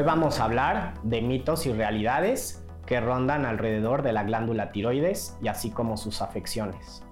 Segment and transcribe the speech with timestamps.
[0.00, 5.36] Hoy vamos a hablar de mitos y realidades que rondan alrededor de la glándula tiroides
[5.42, 7.04] y así como sus afecciones.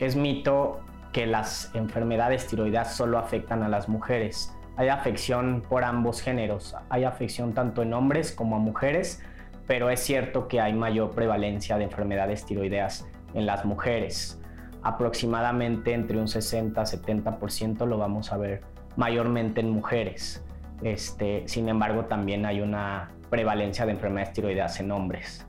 [0.00, 0.80] Es mito
[1.12, 4.52] que las enfermedades tiroideas solo afectan a las mujeres.
[4.76, 9.22] Hay afección por ambos géneros, hay afección tanto en hombres como a mujeres,
[9.68, 14.42] pero es cierto que hay mayor prevalencia de enfermedades tiroideas en las mujeres.
[14.82, 18.62] Aproximadamente entre un 60-70% lo vamos a ver
[18.96, 20.44] mayormente en mujeres.
[20.82, 25.46] Este, sin embargo, también hay una prevalencia de enfermedades tiroideas en hombres.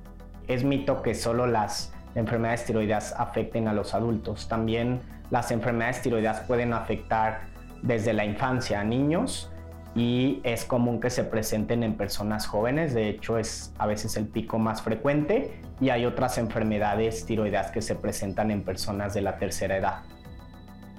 [0.47, 4.47] Es mito que solo las enfermedades tiroideas afecten a los adultos.
[4.47, 7.41] También las enfermedades tiroideas pueden afectar
[7.81, 9.51] desde la infancia a niños
[9.95, 14.27] y es común que se presenten en personas jóvenes, de hecho es a veces el
[14.27, 19.37] pico más frecuente y hay otras enfermedades tiroideas que se presentan en personas de la
[19.37, 20.01] tercera edad.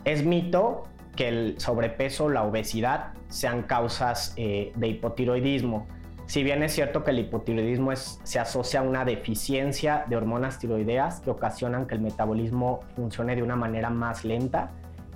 [0.04, 0.84] Es mito
[1.16, 5.86] que el sobrepeso, la obesidad sean causas eh, de hipotiroidismo.
[6.26, 11.20] Si bien es cierto que el hipotiroidismo se asocia a una deficiencia de hormonas tiroideas
[11.20, 14.70] que ocasionan que el metabolismo funcione de una manera más lenta,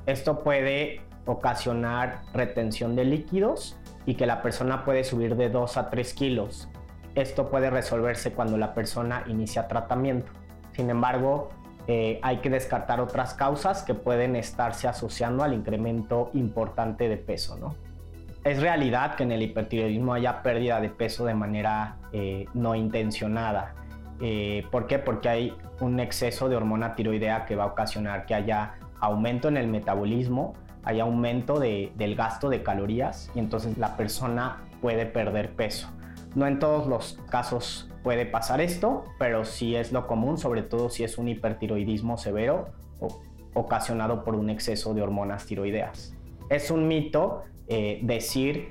[0.06, 5.90] esto puede ocasionar retención de líquidos y que la persona puede subir de 2 a
[5.90, 6.68] 3 kilos.
[7.14, 10.33] Esto puede resolverse cuando la persona inicia tratamiento.
[10.72, 11.50] Sin embargo,
[11.91, 17.56] eh, hay que descartar otras causas que pueden estarse asociando al incremento importante de peso.
[17.56, 17.75] ¿no?
[18.45, 23.75] Es realidad que en el hipertiroidismo haya pérdida de peso de manera eh, no intencionada.
[24.20, 24.98] Eh, ¿Por qué?
[24.98, 29.57] Porque hay un exceso de hormona tiroidea que va a ocasionar que haya aumento en
[29.57, 30.52] el metabolismo,
[30.85, 35.89] hay aumento del gasto de calorías y entonces la persona puede perder peso.
[36.38, 40.88] No en todos los casos puede pasar esto, pero sí es lo común, sobre todo
[40.88, 42.68] si es un hipertiroidismo severo
[43.00, 43.08] o
[43.54, 46.14] ocasionado por un exceso de hormonas tiroideas.
[46.48, 48.68] Es un mito eh, decir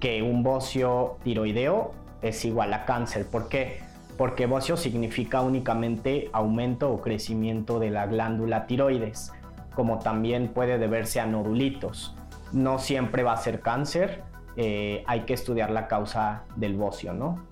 [0.00, 3.28] que un bocio tiroideo es igual a cáncer.
[3.28, 3.78] ¿Por qué?
[4.18, 9.30] Porque bocio significa únicamente aumento o crecimiento de la glándula tiroides,
[9.76, 12.16] como también puede deberse a nodulitos.
[12.50, 14.24] No siempre va a ser cáncer,
[14.56, 17.46] eh, hay que estudiar la causa del bocio, ¿no?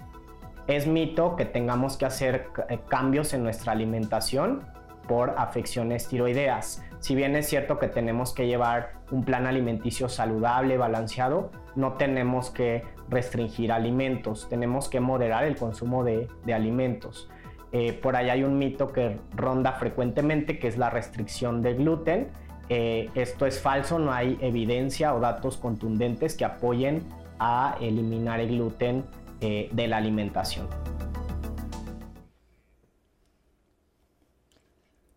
[0.66, 4.62] Es mito que tengamos que hacer eh, cambios en nuestra alimentación
[5.08, 6.84] por afecciones tiroideas.
[7.00, 12.50] Si bien es cierto que tenemos que llevar un plan alimenticio saludable, balanceado, no tenemos
[12.50, 17.28] que restringir alimentos, tenemos que moderar el consumo de, alimentos.
[17.72, 22.28] Eh, por ahí hay un mito que ronda frecuentemente, que es la restricción de gluten,
[22.68, 27.02] eh, esto es falso, no hay evidencia o datos contundentes que apoyen
[27.38, 29.04] a eliminar el gluten
[29.40, 30.68] eh, de la alimentación.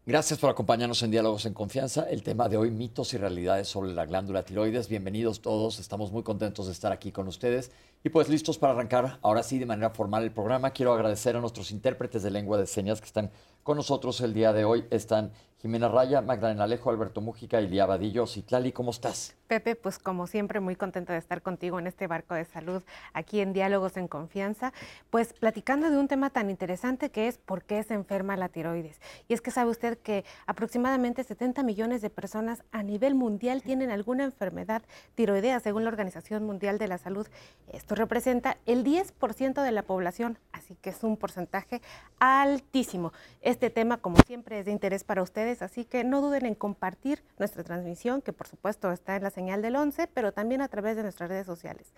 [0.07, 2.07] Gracias por acompañarnos en Diálogos en Confianza.
[2.07, 4.87] El tema de hoy, mitos y realidades sobre la glándula tiroides.
[4.87, 7.71] Bienvenidos todos, estamos muy contentos de estar aquí con ustedes
[8.03, 10.69] y pues listos para arrancar ahora sí de manera formal el programa.
[10.69, 13.31] Quiero agradecer a nuestros intérpretes de lengua de señas que están
[13.63, 14.85] con nosotros el día de hoy.
[14.91, 15.31] Están
[15.65, 18.27] Jimena Raya, Magdalena Alejo, Alberto Mújica y Lía Vadillo.
[18.27, 19.35] Citlali, ¿cómo estás?
[19.47, 22.83] Pepe, pues como siempre, muy contenta de estar contigo en este barco de salud,
[23.13, 24.73] aquí en Diálogos en Confianza,
[25.09, 28.99] pues platicando de un tema tan interesante que es por qué se enferma la tiroides.
[29.27, 33.91] Y es que sabe usted que aproximadamente 70 millones de personas a nivel mundial tienen
[33.91, 34.81] alguna enfermedad
[35.15, 37.27] tiroidea, según la Organización Mundial de la Salud.
[37.71, 41.81] Esto representa el 10% de la población, así que es un porcentaje
[42.19, 43.13] altísimo.
[43.41, 47.23] Este tema, como siempre, es de interés para ustedes, así que no duden en compartir
[47.37, 50.95] nuestra transmisión, que por supuesto está en la señal del 11, pero también a través
[50.95, 51.93] de nuestras redes sociales,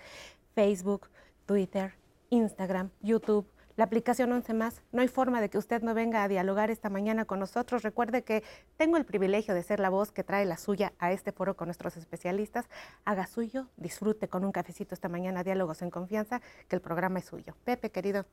[0.55, 1.09] Facebook,
[1.45, 1.93] Twitter,
[2.29, 3.47] Instagram, YouTube,
[3.77, 4.81] la aplicación 11 más.
[4.91, 7.83] No hay forma de que usted no venga a dialogar esta mañana con nosotros.
[7.83, 8.44] Recuerde que
[8.75, 11.67] tengo el privilegio de ser la voz que trae la suya a este foro con
[11.67, 12.65] nuestros especialistas.
[13.06, 17.25] Haga suyo, disfrute con un cafecito esta mañana, diálogos en confianza, que el programa es
[17.25, 17.56] suyo.
[17.63, 18.25] Pepe, querido.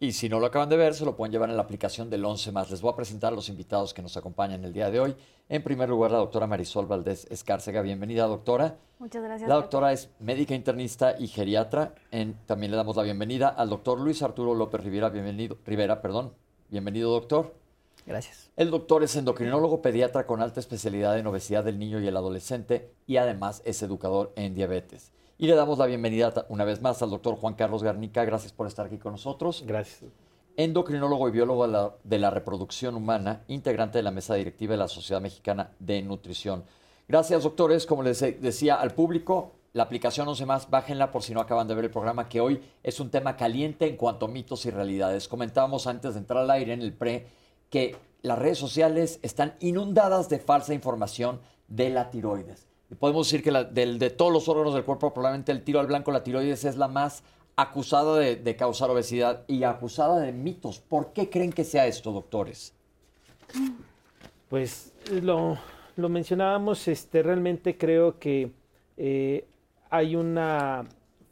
[0.00, 2.24] Y si no lo acaban de ver, se lo pueden llevar en la aplicación del
[2.24, 2.70] 11 más.
[2.70, 5.16] Les voy a presentar a los invitados que nos acompañan el día de hoy.
[5.48, 7.82] En primer lugar, la doctora Marisol Valdés Escárcega.
[7.82, 8.76] Bienvenida, doctora.
[9.00, 9.48] Muchas gracias.
[9.48, 11.96] La doctora es médica internista y geriatra.
[12.46, 15.08] también le damos la bienvenida al doctor Luis Arturo López Rivera.
[15.08, 16.32] Bienvenido, Rivera, perdón.
[16.68, 17.56] Bienvenido, doctor.
[18.06, 18.52] Gracias.
[18.56, 22.92] El doctor es endocrinólogo pediatra con alta especialidad en obesidad del niño y el adolescente
[23.08, 25.10] y además es educador en diabetes.
[25.40, 28.24] Y le damos la bienvenida una vez más al doctor Juan Carlos Garnica.
[28.24, 29.62] Gracias por estar aquí con nosotros.
[29.64, 30.10] Gracias.
[30.56, 35.20] Endocrinólogo y biólogo de la, reproducción humana, integrante de la mesa directiva de la Sociedad
[35.20, 36.64] Mexicana de Nutrición.
[37.06, 37.86] Gracias, doctores.
[37.86, 41.76] Como les decía al público, la aplicación 11 más, bájenla por si no acaban de
[41.76, 45.28] ver el programa, que hoy es un tema caliente en cuanto a mitos y realidades.
[45.28, 47.28] Comentábamos antes de entrar al aire en el pre
[47.70, 53.50] que las redes sociales están inundadas de falsa información de la tiroides podemos decir que
[53.50, 56.88] de todos los órganos del cuerpo, probablemente el tiro al blanco, la tiroides es la
[56.88, 57.22] más
[57.58, 60.78] acusada de, causar obesidad y acusada de mitos.
[60.78, 62.72] ¿Por qué creen que sea esto, doctores?
[64.48, 65.58] Pues lo,
[65.96, 68.52] mencionábamos, este, realmente creo que
[68.96, 69.44] eh,
[69.90, 70.86] hay una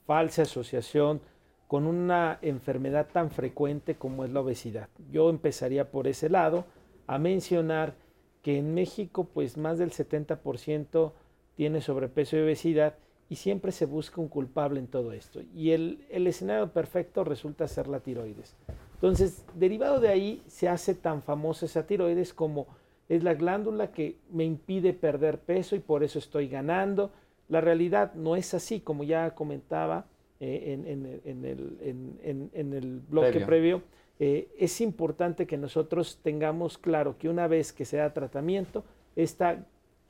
[0.05, 1.21] falsa asociación
[1.69, 4.89] con una enfermedad tan frecuente como es la obesidad.
[5.13, 6.65] Yo empezaría por ese lado
[7.07, 7.95] a mencionar
[8.43, 11.13] que en México pues más del 70%
[11.57, 12.95] tiene sobrepeso y obesidad
[13.29, 15.41] y siempre se busca un culpable en todo esto.
[15.55, 18.55] Y el, escenario perfecto resulta ser la tiroides.
[18.95, 22.67] Entonces, derivado de ahí, se hace tan famosa esa tiroides como
[23.09, 27.11] es la glándula que me impide perder peso y por eso estoy ganando.
[27.49, 30.07] La realidad no es así, como ya comentaba
[30.41, 31.45] eh, en,
[32.75, 33.83] el, bloque previo.
[34.19, 39.67] Eh, es importante que nosotros tengamos claro que una vez que se da tratamiento, esta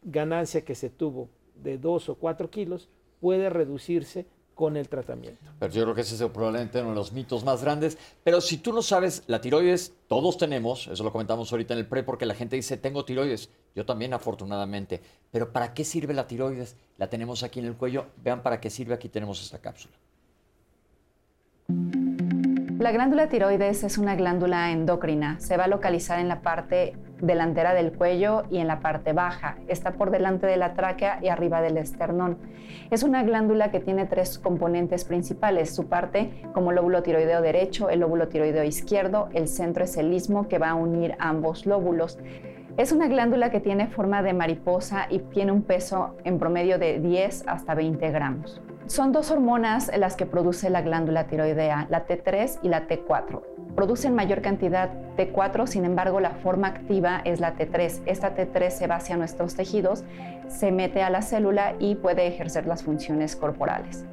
[0.07, 1.29] ganancia que se tuvo
[1.63, 2.89] de 2 o 4 kilos
[3.21, 5.39] puede reducirse con el tratamiento.
[5.59, 7.99] Pero yo creo que ese es probablemente uno de los mitos más grandes.
[8.25, 11.87] Pero si tú no sabes, la tiroides todos tenemos, eso lo comentamos ahorita en el
[11.87, 13.51] pre, porque la gente dice, tengo tiroides.
[13.75, 15.03] Yo también, afortunadamente.
[15.31, 16.75] Pero ¿para qué sirve la tiroides?
[16.97, 18.07] La tenemos aquí en el cuello.
[18.25, 18.95] Vean para qué sirve.
[18.95, 19.95] Aquí tenemos esta cápsula.
[22.79, 25.39] La glándula tiroides es una glándula endocrina.
[25.39, 29.57] Se va a localizar en la parte delantera del cuello y en la parte baja.
[29.69, 32.39] Está por delante de la tráquea y arriba del esternón.
[32.91, 35.75] Es una glándula que tiene tres componentes principales.
[35.75, 40.49] Su parte como lóbulo tiroideo derecho, el lóbulo tiroideo izquierdo, el centro es el istmo
[40.49, 42.19] que va a unir ambos lóbulos.
[42.77, 47.01] Es una glándula que tiene forma de mariposa y tiene un peso en promedio de
[47.01, 48.61] 10 hasta 20 gramos.
[48.87, 53.56] Son dos hormonas las que produce la glándula tiroidea, la T3 y la T4.
[53.77, 54.89] Producen mayor cantidad
[55.19, 58.01] T4, sin embargo la forma activa es la T3.
[58.07, 60.03] Esta T3 se va hacia nuestros tejidos,
[60.49, 64.07] se mete a la célula y puede ejercer las funciones corporales.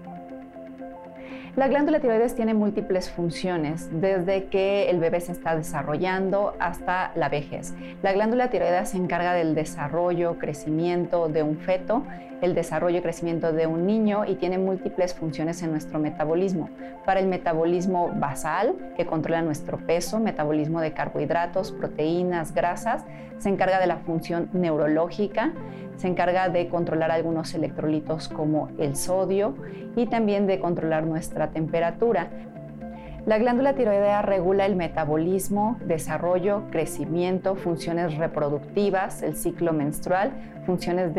[1.55, 7.29] La glándula tiroides tiene múltiples funciones, desde que el bebé se está desarrollando hasta la
[7.29, 7.73] vejez.
[8.01, 12.03] La glándula tiroides se encarga del desarrollo, crecimiento de un feto,
[12.43, 16.69] el desarrollo y crecimiento de un niño y tiene múltiples funciones en nuestro metabolismo.
[17.05, 23.05] Para el metabolismo basal, que controla nuestro peso, metabolismo de carbohidratos, proteínas, grasas,
[23.37, 25.53] se encarga de la función neurológica,
[25.95, 29.55] se encarga de controlar algunos electrolitos como el sodio
[29.95, 32.29] y también de controlar nuestra temperatura.
[33.25, 40.33] La glándula tiroidea regula el metabolismo, desarrollo, crecimiento, funciones reproductivas, el ciclo menstrual,
[40.65, 41.11] funciones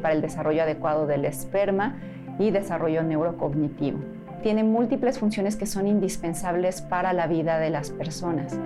[0.00, 2.00] para el desarrollo adecuado del esperma
[2.38, 3.98] y desarrollo neurocognitivo.
[4.42, 8.58] Tiene múltiples funciones que son indispensables para la vida de las personas.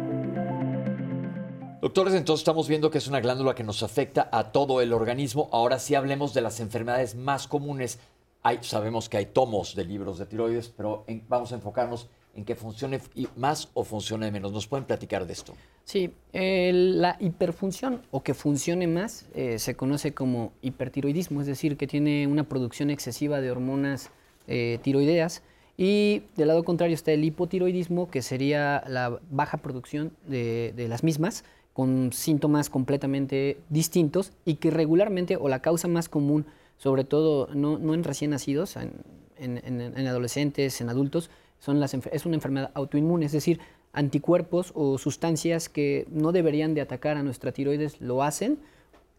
[1.80, 5.48] Doctores, entonces estamos viendo que es una glándula que nos afecta a todo el organismo.
[5.50, 7.98] Ahora sí hablemos de las enfermedades más comunes.
[8.60, 13.00] Sabemos que hay tomos de libros de tiroides, pero vamos a enfocarnos en que funcione
[13.36, 14.52] más o funcione menos.
[14.52, 15.54] ¿Nos pueden platicar de esto?
[15.84, 21.86] Sí, la hiperfunción o que funcione más eh, se conoce como hipertiroidismo, es decir, que
[21.86, 24.10] tiene una producción excesiva de hormonas
[24.46, 25.42] eh, tiroideas.
[25.76, 31.44] Y del lado contrario está el hipotiroidismo, que sería la baja producción de las mismas,
[31.72, 36.44] con síntomas completamente distintos y que regularmente, o la causa más común,
[36.76, 42.70] sobre todo no, en recién nacidos, en, adolescentes, en adultos, son las, es una enfermedad
[42.74, 43.60] autoinmune, es decir,
[43.92, 48.58] anticuerpos o sustancias que no deberían de atacar a nuestra tiroides lo hacen,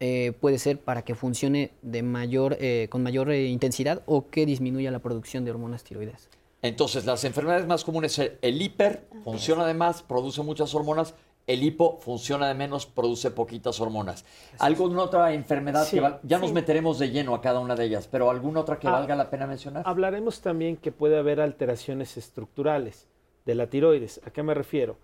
[0.02, 4.46] eh, puede ser para que funcione de mayor, eh, con mayor eh, intensidad o que
[4.46, 6.30] disminuya la producción de hormonas tiroides.
[6.62, 11.14] Entonces, las enfermedades más comunes, el hiper funciona además, produce muchas hormonas,
[11.52, 14.24] el hipo funciona de menos, produce poquitas hormonas.
[14.60, 18.30] ¿Alguna otra enfermedad que ya nos meteremos de lleno a cada una de ellas, pero
[18.30, 19.82] alguna otra que ah, valga la pena mencionar?
[19.84, 23.08] Hablaremos también que puede haber alteraciones estructurales
[23.46, 24.20] de la tiroides.
[24.24, 24.96] ¿A qué me refiero?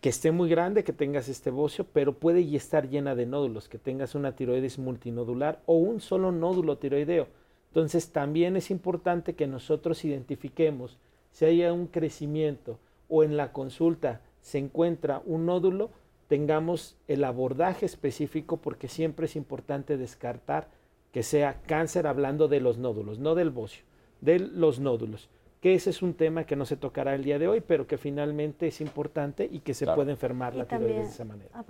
[0.00, 3.78] Que esté muy grande, que tengas este bocio, pero puede estar llena de nódulos, que
[3.78, 7.28] tengas una tiroides multinodular o un solo nódulo tiroideo.
[7.68, 10.98] Entonces también es importante que nosotros identifiquemos
[11.30, 15.90] si hay un crecimiento o en la consulta se encuentra un nódulo,
[16.26, 20.68] tengamos el abordaje específico porque siempre es importante descartar
[21.12, 23.84] que sea cáncer hablando de los nódulos, no del bocio,
[24.22, 25.28] de los nódulos,
[25.60, 27.98] que ese es un tema que no se tocará el día de hoy, pero que
[27.98, 31.50] finalmente es importante y que se puede enfermar la tiroides de esa manera.
[31.52, 31.64] Ah,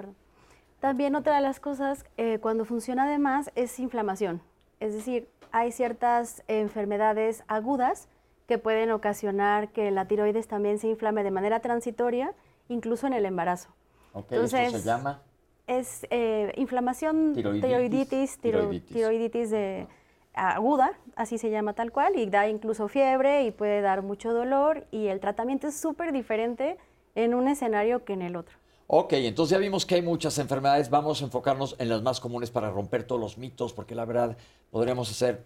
[0.78, 4.40] también otra de las cosas, eh, cuando funciona de más, es inflamación.
[4.78, 8.08] Es decir, hay ciertas enfermedades agudas
[8.46, 12.34] que pueden ocasionar que la tiroides también se inflame de manera transitoria
[12.68, 13.70] incluso en el embarazo.
[14.14, 15.22] Entonces, se llama?
[15.66, 19.86] Es eh, inflamación, tiroiditis, tiroiditis, de
[20.34, 24.86] aguda, así se llama tal cual, y da incluso fiebre y puede dar mucho dolor
[24.90, 26.78] y el tratamiento es súper diferente
[27.14, 28.56] en un escenario que en el otro.
[28.86, 32.50] Ok, entonces ya vimos que hay muchas enfermedades, vamos a enfocarnos en las más comunes
[32.50, 34.38] para romper todos los mitos, porque la verdad
[34.70, 35.44] podríamos hacer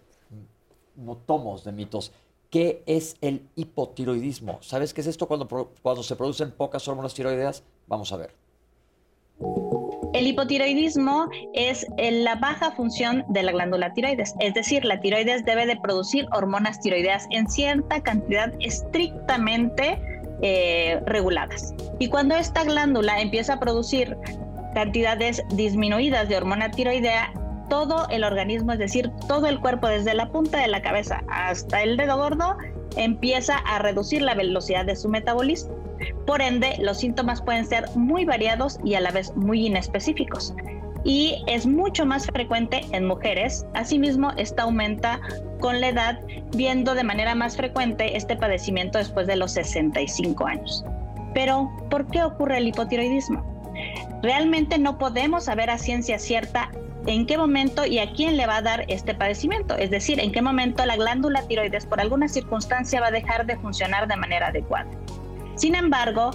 [1.25, 2.13] tomos de mitos.
[2.53, 4.59] ¿Qué es el hipotiroidismo?
[4.61, 5.47] ¿Sabes qué es esto cuando,
[5.81, 7.63] cuando se producen pocas hormonas tiroideas?
[7.87, 8.35] Vamos a ver.
[10.13, 15.65] El hipotiroidismo es la baja función de la glándula tiroides, es decir, la tiroides debe
[15.65, 19.99] de producir hormonas tiroideas en cierta cantidad estrictamente
[20.43, 21.73] eh, reguladas.
[21.97, 24.15] Y cuando esta glándula empieza a producir
[24.75, 27.33] cantidades disminuidas de hormona tiroidea,
[27.69, 31.83] todo el organismo, es decir, todo el cuerpo, desde la punta de la cabeza hasta
[31.83, 32.57] el dedo gordo,
[32.95, 35.75] empieza a reducir la velocidad de su metabolismo.
[36.25, 40.53] Por ende, los síntomas pueden ser muy variados y a la vez muy inespecíficos.
[41.05, 43.65] Y es mucho más frecuente en mujeres.
[43.73, 45.19] Asimismo, esta aumenta
[45.59, 46.19] con la edad,
[46.55, 50.85] viendo de manera más frecuente este padecimiento después de los 65 años.
[51.33, 53.43] Pero, ¿por qué ocurre el hipotiroidismo?
[54.21, 56.69] Realmente no podemos saber a ciencia cierta
[57.05, 60.31] en qué momento y a quién le va a dar este padecimiento, es decir, en
[60.31, 64.47] qué momento la glándula tiroides por alguna circunstancia va a dejar de funcionar de manera
[64.47, 64.89] adecuada.
[65.55, 66.31] Sin embargo,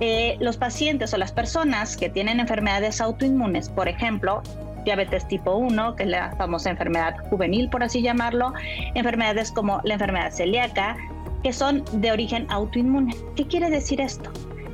[0.00, 4.42] eh, los pacientes o las personas que tienen enfermedades autoinmunes, por ejemplo,
[4.84, 8.52] diabetes tipo 1, que es la famosa enfermedad juvenil, por así llamarlo,
[8.94, 10.96] enfermedades como la enfermedad celíaca,
[11.42, 13.14] que son de origen autoinmune.
[13.36, 14.30] ¿Qué quiere decir esto?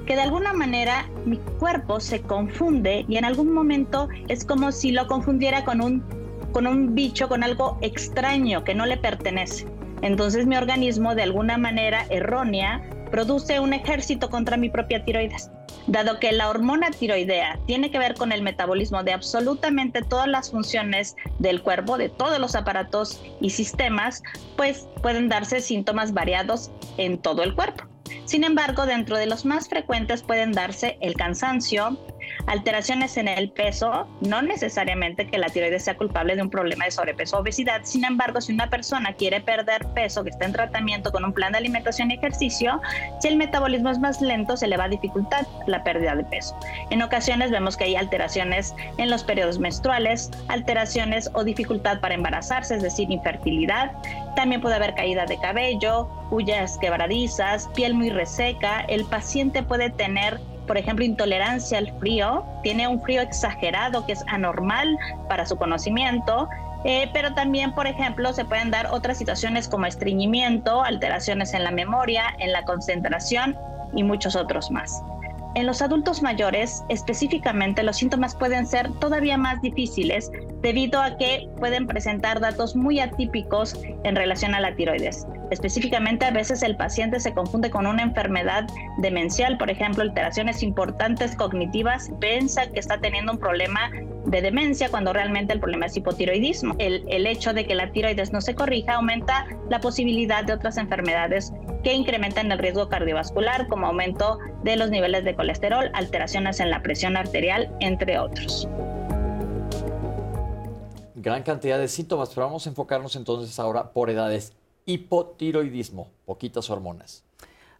[0.08, 4.90] Que de alguna manera mi cuerpo se confunde y en algún momento es como si
[4.90, 6.02] lo confundiera con un,
[6.50, 9.66] con un bicho, con algo extraño que no le pertenece.
[10.00, 15.50] Entonces mi organismo de alguna manera errónea produce un ejército contra mi propia tiroides.
[15.88, 20.50] Dado que la hormona tiroidea tiene que ver con el metabolismo de absolutamente todas las
[20.50, 24.22] funciones del cuerpo, de todos los aparatos y sistemas,
[24.56, 27.84] pues pueden darse síntomas variados en todo el cuerpo.
[28.24, 31.98] Sin embargo, dentro de los más frecuentes pueden darse el cansancio,
[32.46, 36.90] alteraciones en el peso, no necesariamente que la tiroides sea culpable de un problema de
[36.90, 37.82] sobrepeso o obesidad.
[37.84, 41.52] Sin embargo, si una persona quiere perder peso, que está en tratamiento con un plan
[41.52, 42.80] de alimentación y ejercicio,
[43.20, 46.58] si el metabolismo es más lento, se le va a dificultar la pérdida de peso.
[46.90, 52.76] En ocasiones vemos que hay alteraciones en los periodos menstruales, alteraciones o dificultad para embarazarse,
[52.76, 53.92] es decir, infertilidad.
[54.38, 58.82] También puede haber caída de cabello, uñas quebradizas, piel muy reseca.
[58.82, 64.22] El paciente puede tener por ejemplo, intolerancia al frío, tiene un frío exagerado que es
[64.28, 64.96] anormal
[65.28, 66.48] para su conocimiento,
[66.84, 71.72] eh, pero también, por ejemplo, se pueden dar otras situaciones como estreñimiento, alteraciones en la
[71.72, 73.56] memoria, en la concentración
[73.94, 75.02] y muchos otros más.
[75.58, 80.30] En los adultos mayores, específicamente, los síntomas pueden ser todavía más difíciles
[80.62, 85.26] debido a que pueden presentar datos muy atípicos en relación a la tiroides.
[85.50, 91.34] Específicamente, a veces el paciente se confunde con una enfermedad demencial, por ejemplo, alteraciones importantes
[91.34, 93.90] cognitivas, piensa que está teniendo un problema
[94.26, 96.74] de demencia cuando realmente el problema es hipotiroidismo.
[96.78, 101.52] El, hecho de que la tiroides no se corrija aumenta la posibilidad de otras enfermedades
[101.82, 106.82] que incrementan el riesgo cardiovascular, como aumento de los niveles de colesterol, alteraciones en la
[106.82, 108.68] presión arterial, entre otros
[111.28, 114.52] gran cantidad de síntomas, pero vamos a enfocarnos entonces ahora por edades.
[114.86, 117.24] Hipotiroidismo, poquitas hormonas.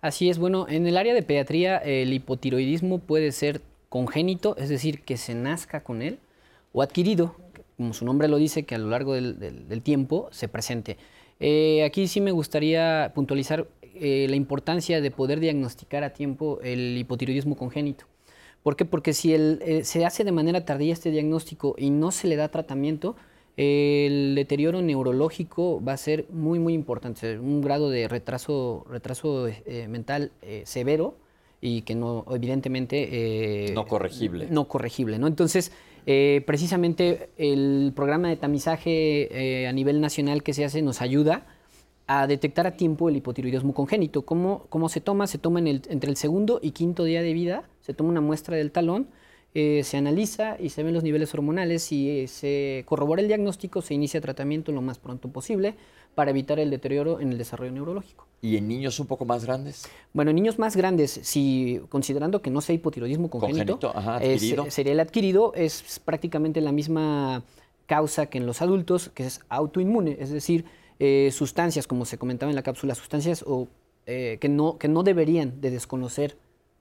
[0.01, 5.03] Así es, bueno, en el área de pediatría el hipotiroidismo puede ser congénito, es decir,
[5.03, 6.19] que se nazca con él,
[6.73, 7.35] o adquirido,
[7.77, 10.99] como su nombre lo dice, que a lo largo del, tiempo se presente.
[11.41, 13.67] Eh, aquí sí me gustaría puntualizar
[14.01, 18.05] eh, la importancia de poder diagnosticar a tiempo el hipotiroidismo congénito.
[18.63, 18.85] ¿Por qué?
[18.85, 22.49] Porque si eh, se hace de manera tardía este diagnóstico y no se le da
[22.49, 23.17] tratamiento,
[23.59, 29.89] el deterioro neurológico va a ser muy, muy importante, un grado de retraso, retraso eh,
[29.89, 31.17] mental eh, severo
[31.61, 33.09] y que no, evidentemente...
[33.67, 34.47] Eh, no corregible.
[34.49, 35.27] No corregible, ¿no?
[35.27, 35.73] Entonces,
[36.47, 41.45] precisamente el programa de tamizaje a nivel nacional que se hace nos ayuda
[42.09, 44.23] a detectar a tiempo el hipotiroidismo congénito.
[44.23, 45.27] ¿Cómo, cómo se toma?
[45.27, 48.23] Se toma en el, entre el segundo y quinto día de vida, se toma una
[48.23, 49.09] muestra del talón,
[49.55, 53.83] eh, se analiza y se ven los niveles hormonales y eh, se corrobora el diagnóstico,
[53.83, 55.75] se inicia tratamiento lo más pronto posible
[56.15, 58.27] para evitar el deterioro en el desarrollo neurológico.
[58.41, 59.87] ¿Y en niños un poco más grandes?
[60.15, 63.81] Bueno, en niños más grandes, si considerando que no sea hipotiroidismo congénito,
[64.71, 67.43] sería el adquirido, es prácticamente la misma
[67.85, 70.65] causa que en los adultos, que es autoinmune, es decir,
[70.99, 73.69] eh, sustancias, como se comentaba en la cápsula, sustancias o,
[74.05, 76.39] que, no, que no deberían de desconocer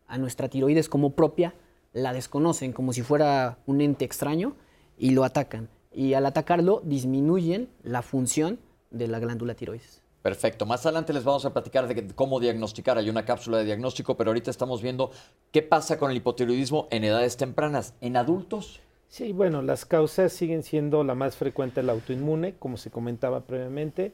[0.08, 1.54] a nuestra tiroides como propia,
[1.94, 4.56] la desconocen como si fuera un ente extraño
[4.98, 5.70] y lo atacan.
[5.92, 8.60] Y al atacarlo disminuyen la función
[8.92, 10.02] de la glándula tiroides.
[10.22, 10.66] Perfecto.
[10.66, 12.98] Más adelante les vamos a platicar de cómo diagnosticar.
[12.98, 15.12] Hay una cápsula de diagnóstico, pero ahorita estamos viendo
[15.52, 17.94] qué pasa con el hipotiroidismo en edades tempranas.
[18.02, 18.82] ¿En adultos?
[19.10, 24.12] Sí, bueno, las causas siguen siendo la más frecuente la autoinmune, como se comentaba previamente,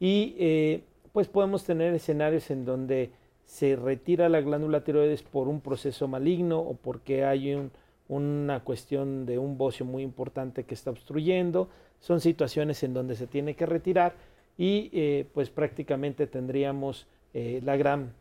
[0.00, 0.82] y eh,
[1.12, 3.12] pues podemos tener escenarios en donde
[3.44, 7.70] se retira la glándula tiroides por un proceso maligno o porque hay
[8.08, 11.68] una cuestión de un bocio muy importante que está obstruyendo.
[12.00, 14.14] Son situaciones en donde se tiene que retirar
[14.58, 18.12] y eh, pues prácticamente tendríamos eh, la gran,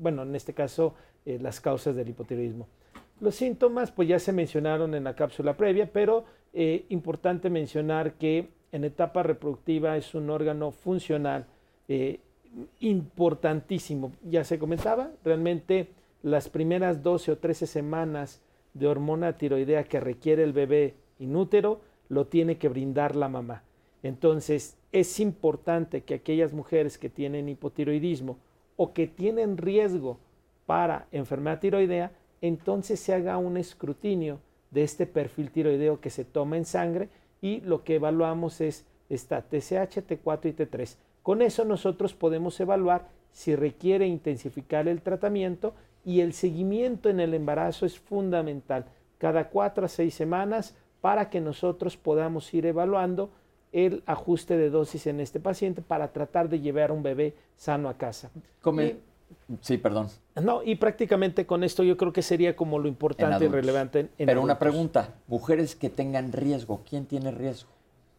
[0.00, 0.94] bueno, en este caso,
[1.24, 2.66] las causas del hipotiroidismo.
[3.22, 6.24] Los síntomas, pues ya se mencionaron en la cápsula previa, pero
[6.88, 11.46] importante mencionar que en etapa reproductiva es un órgano funcional
[12.80, 14.10] importantísimo.
[14.28, 15.90] Ya se comentaba, realmente
[16.24, 18.42] las primeras 12 o 13 semanas
[18.74, 23.62] de hormona tiroidea que requiere el bebé inútero lo tiene que brindar la mamá.
[24.02, 28.36] Entonces, es importante que aquellas mujeres que tienen hipotiroidismo
[28.74, 30.18] o que tienen riesgo
[30.66, 32.10] para enfermedad tiroidea,
[32.42, 37.08] entonces se haga un escrutinio de este perfil tiroideo que se toma en sangre
[37.40, 40.96] y lo que evaluamos es esta TSH, T4 y T3.
[41.22, 47.32] Con eso nosotros podemos evaluar si requiere intensificar el tratamiento y el seguimiento en el
[47.32, 48.86] embarazo es fundamental,
[49.18, 53.30] cada cuatro a seis semanas para que nosotros podamos ir evaluando
[53.70, 57.88] el ajuste de dosis en este paciente para tratar de llevar a un bebé sano
[57.88, 58.30] a casa.
[59.60, 60.08] Sí, perdón.
[60.40, 64.08] No, y prácticamente con esto yo creo que sería como lo importante y relevante.
[64.18, 67.70] En, Pero una pregunta, mujeres que tengan riesgo, ¿quién tiene riesgo?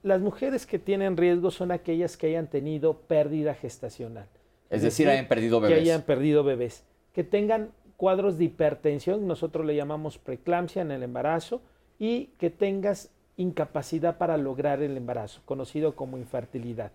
[0.04, 4.28] Las mujeres que tienen riesgo son aquellas que hayan tenido pérdida gestacional.
[4.70, 5.76] Es, decir, hayan perdido bebés.
[5.76, 6.84] Que hayan perdido bebés.
[7.14, 11.62] Que tengan cuadros de hipertensión, nosotros le llamamos preeclampsia en el embarazo,
[12.00, 16.92] y que tengas incapacidad para lograr el embarazo, conocido como infertilidad.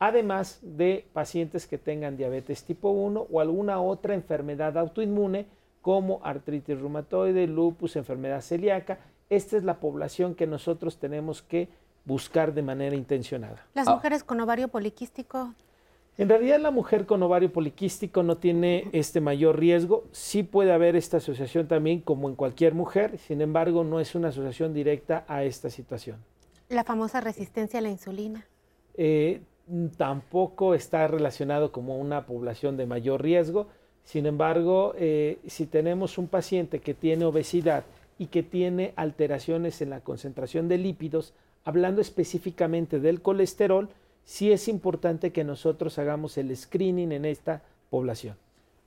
[0.00, 5.46] Además de pacientes que tengan diabetes tipo 1 o alguna otra enfermedad autoinmune
[5.82, 8.98] como artritis reumatoide, lupus, enfermedad celíaca.
[9.28, 11.68] Esta es la población que nosotros tenemos que
[12.06, 13.66] buscar de manera intencionada.
[13.74, 13.94] ¿Las ah.
[13.94, 15.54] mujeres con ovario poliquístico?
[16.16, 20.04] En realidad la mujer con ovario poliquístico no tiene este mayor riesgo.
[20.12, 24.28] Sí puede haber esta asociación también como en cualquier mujer, sin embargo no es una
[24.28, 26.16] asociación directa a esta situación.
[26.70, 28.46] La famosa resistencia a la insulina.
[28.94, 29.40] Eh,
[29.96, 33.68] tampoco está relacionado como una población de mayor riesgo.
[34.04, 37.84] Sin embargo, eh, si tenemos un paciente que tiene obesidad
[38.18, 41.32] y que tiene alteraciones en la concentración de lípidos,
[41.64, 43.88] hablando específicamente del colesterol,
[44.24, 48.36] sí es importante que nosotros hagamos el screening en esta población.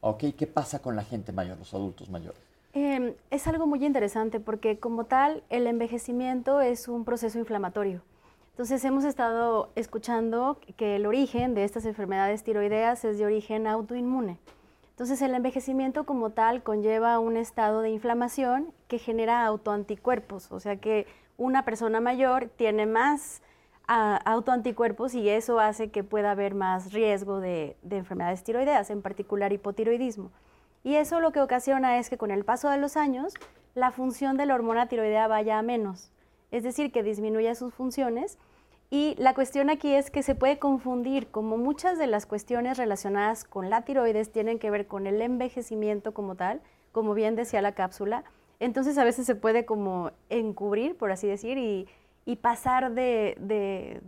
[0.01, 2.39] Ok, ¿qué pasa con la gente mayor, los adultos mayores?
[2.73, 8.01] Em, es algo muy interesante porque como tal el envejecimiento es un proceso inflamatorio.
[8.53, 14.37] Entonces hemos estado escuchando que el origen de estas enfermedades tiroideas es de origen autoinmune.
[14.91, 20.75] Entonces el envejecimiento como tal conlleva un estado de inflamación que genera autoanticuerpos, o sea
[20.75, 23.41] que una persona mayor tiene más
[23.87, 29.51] ah, autoanticuerpos y eso hace que pueda haber más riesgo de, enfermedades tiroideas, en particular
[29.51, 30.31] hipotiroidismo.
[30.83, 33.33] Y eso lo que ocasiona es que con el paso de los años
[33.73, 36.11] la función de la hormona tiroidea vaya a menos,
[36.53, 38.37] es decir, que disminuya sus funciones.
[38.91, 43.43] Y la cuestión aquí es que se puede confundir, como muchas de las cuestiones relacionadas
[43.43, 46.61] con la tiroides tienen que ver con el envejecimiento como tal,
[46.91, 48.23] como bien decía la cápsula,
[48.59, 51.87] entonces a veces se puede como encubrir, por así decir, y,
[52.35, 53.99] pasar de,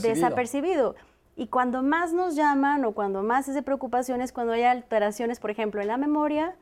[0.00, 0.94] desapercibido.
[1.34, 5.40] Y cuando más nos llaman o cuando más es de preocupación es cuando hay alteraciones,
[5.40, 6.54] por ejemplo, en la memoria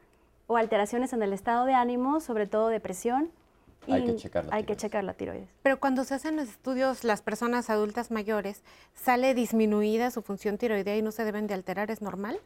[0.47, 3.31] o alteraciones en el estado de ánimo, sobre todo depresión.
[3.88, 5.49] Hay que checar la hay que checar la tiroides.
[5.62, 8.62] Pero cuando se hacen los estudios, las personas adultas mayores,
[8.95, 11.90] ¿sale disminuida su función tiroidea y no se deben de alterar?
[11.90, 12.40] ¿Es normal?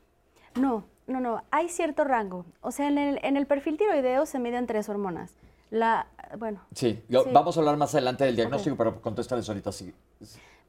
[0.55, 2.47] No, no, no, hay cierto rango.
[2.61, 5.33] O sea, en el, en el perfil tiroideo se miden tres hormonas.
[5.71, 6.07] La,
[6.39, 6.61] bueno.
[6.75, 9.93] Sí, vamos a hablar más adelante del diagnóstico, pero contéstales ahorita sí.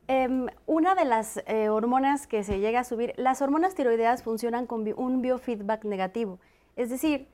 [0.07, 4.67] Em, una de las eh, hormonas que se llega a subir, las hormonas tiroideas funcionan
[4.67, 6.39] con un biofeedback negativo.
[6.75, 7.27] Es decir,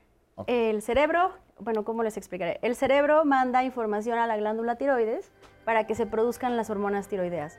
[0.48, 2.60] el cerebro, bueno, ¿cómo les explicaré?
[2.62, 5.32] El cerebro manda información a la glándula tiroides
[5.65, 7.58] para que se produzcan las hormonas tiroideas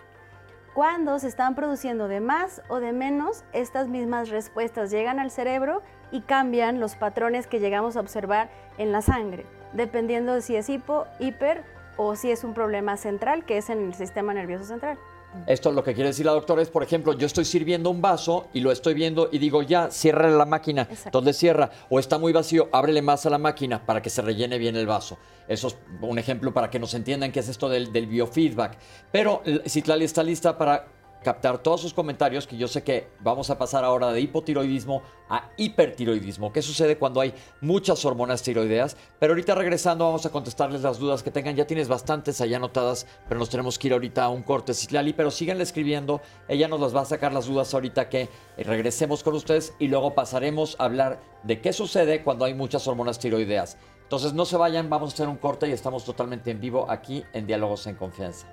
[0.74, 5.82] cuando se están produciendo de más o de menos, estas mismas respuestas llegan al cerebro
[6.10, 10.70] y cambian los patrones que llegamos a observar en la sangre, dependiendo de si es
[10.70, 11.62] hipo, hiper
[11.98, 14.98] o si es un problema central, que es en el sistema nervioso central.
[15.46, 18.48] Esto lo que quiere decir la doctora es, por ejemplo, yo estoy sirviendo un vaso
[18.52, 20.82] y lo estoy viendo y digo, ya, cierra la máquina.
[20.82, 21.08] Exacto.
[21.08, 21.70] Entonces cierra.
[21.90, 24.86] O está muy vacío, ábrele más a la máquina para que se rellene bien el
[24.86, 25.18] vaso.
[25.48, 28.78] Eso es un ejemplo para que nos entiendan qué es esto del, del biofeedback.
[29.10, 30.86] Pero l- Citlali está lista para
[31.22, 35.50] captar todos sus comentarios, que yo sé que vamos a pasar ahora de hipotiroidismo a
[35.56, 36.52] hipertiroidismo.
[36.52, 38.96] ¿Qué sucede cuando hay muchas hormonas tiroideas?
[39.18, 41.56] Pero ahorita regresando vamos a contestarles las dudas que tengan.
[41.56, 45.12] Ya tienes bastantes allá anotadas, pero nos tenemos que ir ahorita a un corte, Citlali.
[45.12, 46.20] Pero síganle escribiendo.
[46.48, 48.28] Ella nos las va a sacar las dudas ahorita que eh,
[48.64, 53.18] regresemos con ustedes y luego pasaremos a hablar de qué sucede cuando hay muchas hormonas
[53.18, 53.78] tiroideas.
[54.02, 57.24] Entonces no se vayan, vamos a hacer un corte y estamos totalmente en vivo aquí
[57.32, 58.46] en Diálogos en Confianza.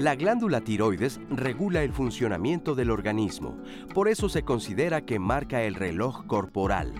[0.00, 3.58] La glándula tiroides regula el funcionamiento del organismo,
[3.92, 6.94] por eso se considera que marca el reloj corporal.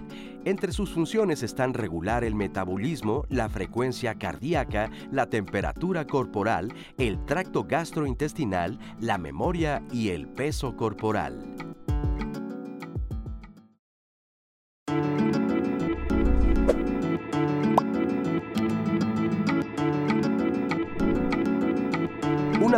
[0.44, 7.64] Entre sus funciones están regular el metabolismo, la frecuencia cardíaca, la temperatura corporal, el tracto
[7.64, 11.56] gastrointestinal, la memoria y el peso corporal.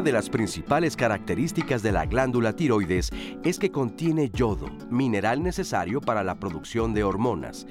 [0.02, 3.12] Una de las principales características de la glándula tiroides
[3.44, 7.68] es que contiene yodo, mineral necesario para la producción de hormonas,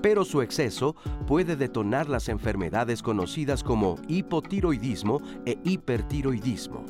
[0.00, 6.86] pero su exceso puede detonar las enfermedades conocidas como hipotiroidismo e hipertiroidismo.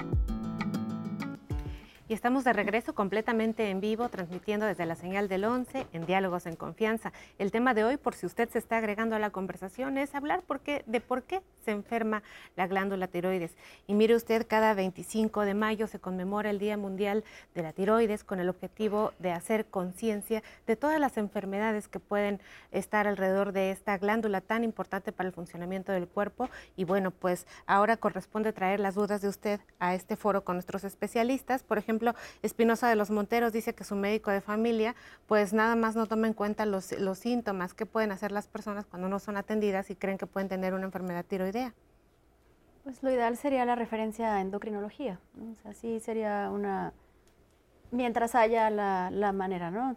[2.06, 6.44] Y estamos de regreso completamente en vivo, transmitiendo desde la señal del 11 en Diálogos
[6.44, 7.14] en Confianza.
[7.38, 10.42] El tema de hoy, por si usted se está agregando a la conversación, es hablar
[10.42, 12.22] por de por qué se enferma
[12.56, 13.56] la glándula tiroides.
[13.86, 18.22] Y mire usted, cada 25 de mayo se conmemora el Día Mundial de la Tiroides
[18.22, 22.38] con el objetivo de hacer conciencia de todas las enfermedades que pueden
[22.70, 26.50] estar alrededor de esta glándula tan importante para el funcionamiento del cuerpo.
[26.76, 30.84] Y bueno, pues ahora corresponde traer las dudas de usted a este foro con nuestros
[30.84, 31.62] especialistas.
[31.62, 31.93] Por ejemplo,
[32.42, 34.94] Espinosa de los Monteros dice que su médico de familia
[35.26, 38.86] pues nada más no toma en cuenta los, los síntomas que pueden hacer las personas
[38.86, 41.74] cuando no son atendidas y creen que pueden tener una enfermedad tiroidea.
[42.84, 45.18] Pues lo ideal sería la referencia a endocrinología.
[45.34, 45.52] ¿no?
[45.52, 46.92] O sea, sí sería una...
[47.90, 49.96] Mientras haya la, la manera, ¿no?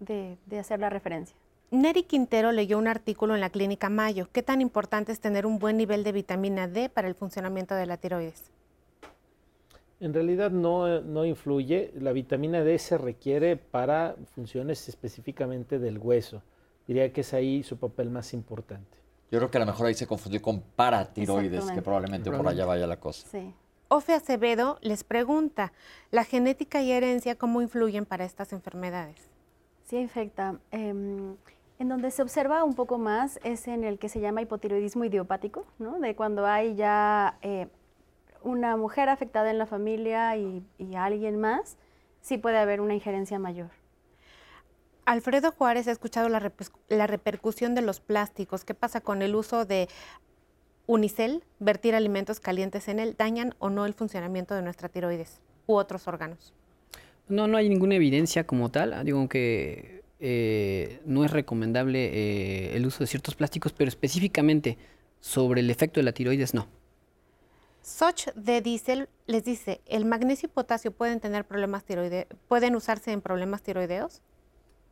[0.00, 1.36] De, de hacer la referencia.
[1.70, 4.28] Neri Quintero leyó un artículo en la clínica Mayo.
[4.32, 7.84] ¿Qué tan importante es tener un buen nivel de vitamina D para el funcionamiento de
[7.86, 8.50] la tiroides?
[10.00, 11.92] En realidad no, no influye.
[11.98, 16.42] La vitamina D se requiere para funciones específicamente del hueso.
[16.86, 18.98] Diría que es ahí su papel más importante.
[19.30, 22.64] Yo creo que a lo mejor ahí se confundió con paratiroides, que probablemente por allá
[22.64, 23.26] vaya la cosa.
[23.28, 23.52] Sí.
[23.88, 25.72] Ofe Acevedo les pregunta,
[26.10, 29.16] ¿la genética y herencia cómo influyen para estas enfermedades?
[29.84, 30.58] Sí afecta.
[30.70, 31.36] Em,
[31.78, 35.64] en donde se observa un poco más es en el que se llama hipotiroidismo idiopático,
[35.78, 36.00] ¿no?
[36.00, 37.68] De cuando hay ya eh,
[38.42, 41.76] una mujer afectada en la familia y, y alguien más,
[42.20, 43.70] sí puede haber una injerencia mayor.
[45.08, 48.66] Alfredo Juárez ha escuchado la, repercusión de los plásticos.
[48.66, 49.88] ¿Qué pasa con el uso de
[50.86, 53.14] unicel, vertir alimentos calientes en él?
[53.16, 56.52] ¿Dañan o no el funcionamiento de nuestra tiroides u otros órganos?
[57.26, 58.92] No, no hay ninguna evidencia como tal.
[58.92, 64.76] ah, Digo que eh, no es recomendable eh, el uso de ciertos plásticos, pero específicamente
[65.20, 66.68] sobre el efecto de la tiroides, no.
[67.88, 72.26] Soch de Diesel les dice, ¿el magnesio y potasio pueden tener problemas tiroideos?
[72.46, 74.20] ¿Pueden usarse en problemas tiroideos?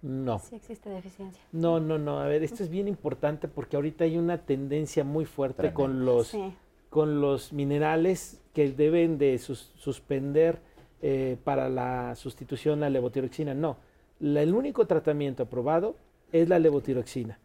[0.00, 0.38] No.
[0.38, 1.42] Sí existe deficiencia.
[1.52, 2.20] No, no, no.
[2.20, 5.76] A ver, esto es bien importante porque ahorita hay una tendencia muy fuerte Tremendo.
[5.76, 6.54] con los, Sí.
[6.88, 10.60] con los minerales que deben de sus- suspender
[11.02, 13.52] eh, para la sustitución a levotiroxina.
[13.52, 13.76] No,
[14.20, 15.96] La- el único tratamiento aprobado
[16.32, 17.38] es la levotiroxina.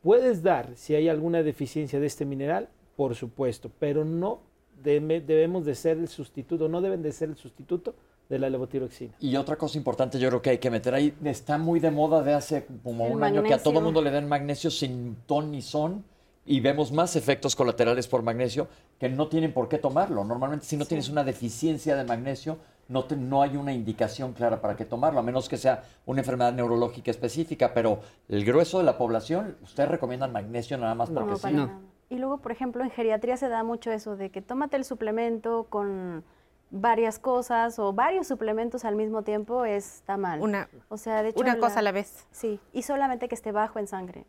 [0.00, 4.40] Puedes dar, si hay alguna deficiencia de este mineral, por supuesto, pero no
[4.82, 7.94] debemos de ser el sustituto, no deben de ser el sustituto
[8.28, 9.12] de la levotiroxina.
[9.20, 12.22] Y otra cosa importante yo creo que hay que meter ahí, está muy de moda
[12.22, 15.50] de hace como El un año que a todo mundo le den magnesio sin ton
[15.52, 16.04] ni son
[16.44, 20.24] y vemos más efectos colaterales por magnesio que no tienen por qué tomarlo.
[20.24, 22.58] Normalmente si no tienes una deficiencia de magnesio,
[22.88, 26.20] no, te- no hay una indicación clara para qué tomarlo, a menos que sea una
[26.20, 31.30] enfermedad neurológica específica, pero el grueso de la población, ¿ustedes recomiendan magnesio nada más porque
[31.30, 31.52] No, sí?
[31.52, 31.80] No.
[32.08, 35.66] Y luego, por ejemplo, en geriatría se da mucho eso de que tómate el suplemento
[35.68, 36.24] con
[36.70, 40.40] varias cosas o varios suplementos al mismo tiempo está mal.
[40.40, 42.26] Una, o sea, de hecho, una cosa a la vez.
[42.30, 44.24] Sí, y solamente que esté bajo en sangre.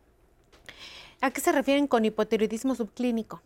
[1.20, 3.42] ¿A qué se refieren con hipotiroidismo subclínico?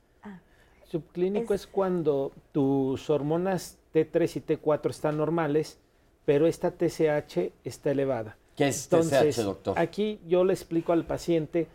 [0.84, 5.78] Subclínico Es- es, cuando tus hormonas T3 y T4 están normales,
[6.26, 8.36] pero esta TSH está elevada.
[8.56, 9.78] ¿Qué es Entonces, TSH, doctor?
[9.78, 11.66] aquí yo le explico al paciente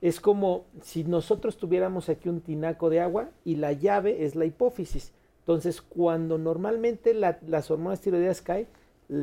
[0.00, 4.44] Es como si nosotros tuviéramos aquí un tinaco de agua y la llave es la
[4.44, 5.12] hipófisis.
[5.40, 8.66] Entonces, cuando normalmente las hormonas tiroideas caen,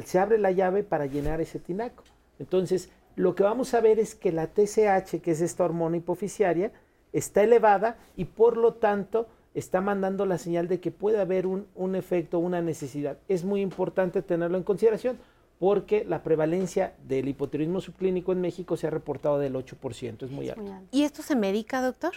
[0.06, 2.04] se abre la llave para llenar ese tinaco.
[2.40, 6.72] Entonces, lo que vamos a ver es que la TSH, que es esta hormona hipofisiaria,
[7.12, 11.68] está elevada y por lo tanto está mandando la señal de que puede haber un,
[11.76, 13.20] un efecto, una necesidad.
[13.28, 15.20] Es muy importante tenerlo en consideración
[15.60, 20.50] porque la prevalencia del hipotiroidismo subclínico en México se ha reportado del 8%, es muy
[20.50, 20.72] alto.
[20.92, 22.14] ¿Y esto se medica, doctor?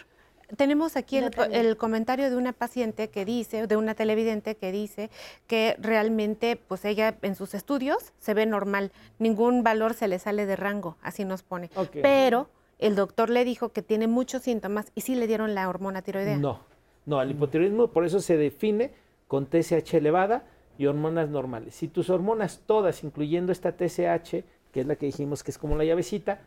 [0.57, 5.11] Tenemos aquí el, comentario de una paciente que dice, de una televidente que dice
[5.49, 10.46] que realmente, pues ella en sus estudios se ve normal, ningún valor se le sale
[10.46, 11.68] de rango, así nos pone.
[12.01, 16.03] Pero el doctor le dijo que tiene muchos síntomas y sí le dieron la hormona
[16.03, 16.37] tiroidea.
[16.37, 16.61] No,
[17.07, 18.92] no, el hipotiroidismo por eso se define
[19.27, 20.44] con TSH elevada
[20.79, 21.75] y hormonas normales.
[21.75, 25.77] Si tus hormonas todas, incluyendo esta TSH, que es la que dijimos que es como
[25.77, 26.41] la llavecita,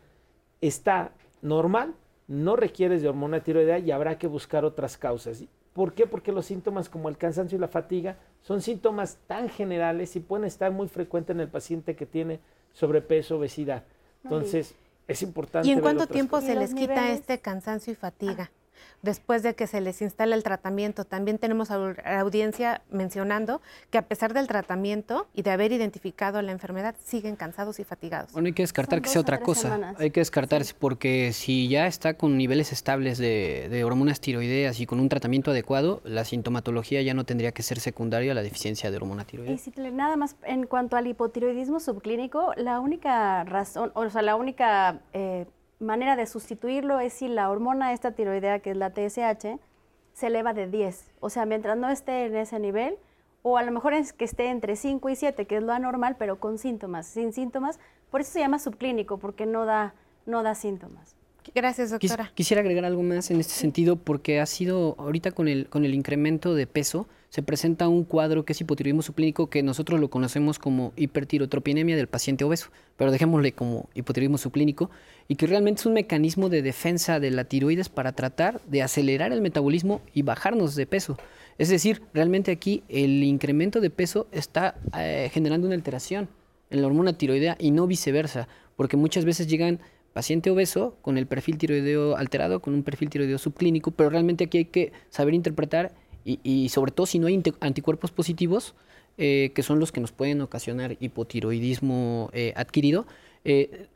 [0.61, 1.11] está
[1.41, 1.95] normal,
[2.27, 5.43] no requieres de hormona tiroidea y habrá que buscar otras causas.
[5.73, 6.05] ¿Por qué?
[6.05, 10.45] Porque los síntomas como el cansancio y la fatiga son síntomas tan generales y pueden
[10.45, 12.39] estar muy frecuentes en el paciente que tiene
[12.73, 13.83] sobrepeso, obesidad.
[14.23, 14.75] Entonces,
[15.07, 15.67] es importante.
[15.67, 18.51] ¿Y en cuánto tiempo se les quita este cansancio y fatiga?
[19.01, 21.05] Después de que se les instala el tratamiento.
[21.05, 26.41] También tenemos a la audiencia mencionando que a pesar del tratamiento y de haber identificado
[26.41, 28.33] la enfermedad, siguen cansados y fatigados.
[28.33, 29.95] Bueno, hay que descartar que sea otra cosa.
[29.97, 34.99] Hay que descartar porque si ya está con niveles estables de, hormonas tiroideas y con
[34.99, 38.97] un tratamiento adecuado, la sintomatología ya no tendría que ser secundaria a la deficiencia de
[38.97, 39.53] hormona tiroidea.
[39.53, 44.35] Y si nada más en cuanto al hipotiroidismo subclínico, la única razón, o sea, la
[44.35, 45.45] única eh,
[45.79, 49.59] manera de sustituirlo es si la hormona esta tiroidea, que es la TSH,
[50.13, 51.11] se eleva de 10.
[51.19, 52.97] O sea, mientras no esté en ese nivel,
[53.41, 56.15] o a lo mejor es que esté entre 5 y 7, que es lo anormal,
[56.17, 57.07] pero con síntomas.
[57.07, 57.79] Sin síntomas,
[58.11, 59.93] por eso se llama subclínico, porque no da,
[60.25, 61.15] no da síntomas.
[61.55, 62.31] Gracias, doctora.
[62.35, 65.93] quisiera agregar algo más en este sentido, porque ha sido ahorita con el, con el
[65.93, 70.57] incremento de peso, se presenta un cuadro que es hipotiroidismo subclínico que nosotros lo conocemos
[70.57, 74.89] como hipertirotropinemia del paciente obeso, pero dejémosle como hipotiroidismo subclínico
[75.27, 79.31] y que realmente es un mecanismo de defensa de la tiroides para tratar de acelerar
[79.31, 81.17] el metabolismo y bajarnos de peso.
[81.59, 86.29] Es decir, realmente aquí el incremento de peso está eh, generando una alteración
[86.71, 89.79] en la hormona tiroidea y no viceversa, porque muchas veces llegan
[90.13, 94.59] paciente obeso con el perfil tiroideo alterado, con un perfil tiroideo subclínico, pero realmente aquí
[94.59, 95.93] hay que saber interpretar
[96.43, 98.75] y, sobre todo si no hay anticuerpos positivos,
[99.17, 103.05] eh, que son los que nos pueden ocasionar hipotiroidismo eh, adquirido,
[103.43, 103.87] eh,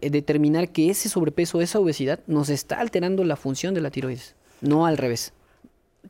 [0.00, 4.86] determinar que ese sobrepeso, esa obesidad, nos está alterando la función de la tiroides, no
[4.86, 5.32] al revés.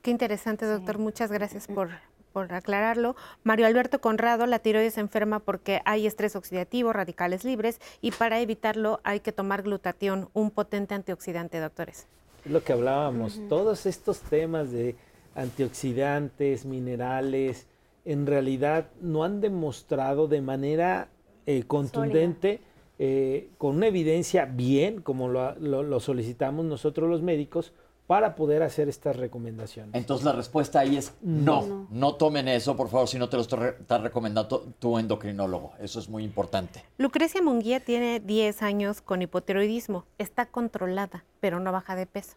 [0.02, 0.98] Qué interesante, doctor.
[0.98, 1.90] Muchas gracias por,
[2.32, 3.14] por aclararlo.
[3.44, 9.00] Mario Alberto Conrado, la tiroides enferma porque hay estrés oxidativo, radicales libres, y para evitarlo
[9.04, 12.06] hay que tomar glutatión, un potente antioxidante, doctores.
[12.44, 14.96] Es lo que hablábamos, todos estos temas de
[15.34, 17.66] antioxidantes, minerales,
[18.04, 21.08] en realidad no han demostrado de manera
[21.46, 22.60] eh, contundente,
[22.98, 27.72] eh, con una evidencia bien, como lo, solicitamos nosotros los médicos,
[28.06, 29.94] para poder hacer estas recomendaciones.
[29.94, 33.42] Entonces la respuesta ahí es no, no, tomen eso, por favor, si no te lo
[33.42, 35.72] está recomendando tu endocrinólogo.
[35.80, 36.84] Eso es muy importante.
[36.98, 40.04] Lucrecia Munguía tiene 10 años con hipotiroidismo.
[40.18, 42.36] Está controlada, pero no baja de peso.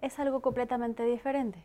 [0.00, 1.64] Es algo completamente diferente.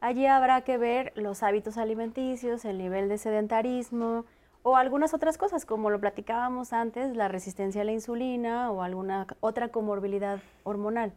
[0.00, 4.24] Allí habrá que ver los hábitos alimenticios, el nivel de sedentarismo
[4.62, 9.26] o algunas otras cosas, como lo platicábamos antes, la resistencia a la insulina o alguna
[9.40, 11.12] otra comorbilidad hormonal.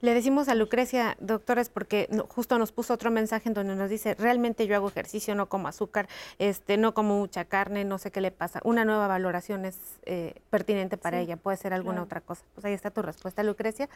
[0.00, 4.14] Le decimos a Lucrecia, doctores, porque justo nos puso otro mensaje en donde nos dice,
[4.14, 8.20] realmente yo hago ejercicio, no como azúcar, este, no como mucha carne, no sé qué
[8.20, 8.60] le pasa.
[8.64, 12.44] Una nueva valoración es eh, pertinente para ella, puede ser alguna otra cosa.
[12.54, 13.88] Pues ahí está tu respuesta, Lucrecia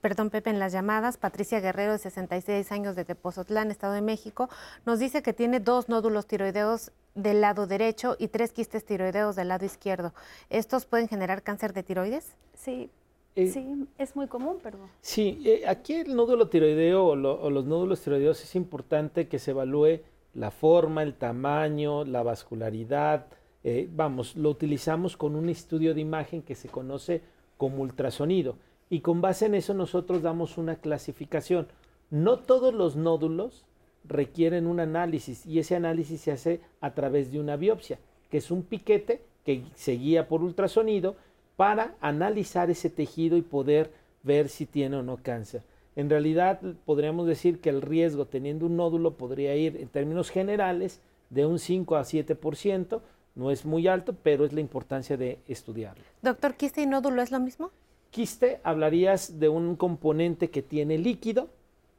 [0.00, 4.48] perdón Pepe, en las llamadas, Patricia Guerrero, de 66 años de Tepozotlán, Estado de México,
[4.86, 9.48] nos dice que tiene dos nódulos tiroideos del lado derecho y tres quistes tiroideos del
[9.48, 10.14] lado izquierdo.
[10.50, 12.36] ¿Estos pueden generar cáncer de tiroides?
[12.54, 12.90] Sí.
[13.34, 14.88] Eh, sí, es muy común, perdón.
[15.00, 20.00] Sí, eh, aquí el nódulo tiroideo o, los nódulos tiroideos es importante que se evalúe
[20.34, 23.26] la forma, el tamaño, la vascularidad.
[23.62, 27.22] Eh, vamos, lo utilizamos con un estudio de imagen que se conoce
[27.56, 28.56] como ultrasonido
[28.90, 31.68] y con base en eso nosotros damos una clasificación.
[32.10, 33.64] No todos los nódulos
[34.04, 37.98] requieren un análisis y ese análisis se hace a través de una biopsia,
[38.30, 41.16] que es un piquete que se guía por ultrasonido
[41.56, 43.90] para analizar ese tejido y poder
[44.22, 45.62] ver si tiene o no cáncer.
[45.96, 51.00] En realidad podríamos decir que el riesgo teniendo un nódulo podría ir en términos generales
[51.30, 53.00] de un 5 a 7%,
[53.34, 56.04] no es muy alto, pero es la importancia de estudiarlo.
[56.22, 57.70] Doctor, ¿quiste y nódulo es lo mismo?
[58.10, 61.48] Quiste hablarías de un componente que tiene líquido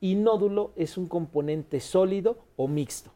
[0.01, 3.11] y nódulo es un componente sólido o mixto.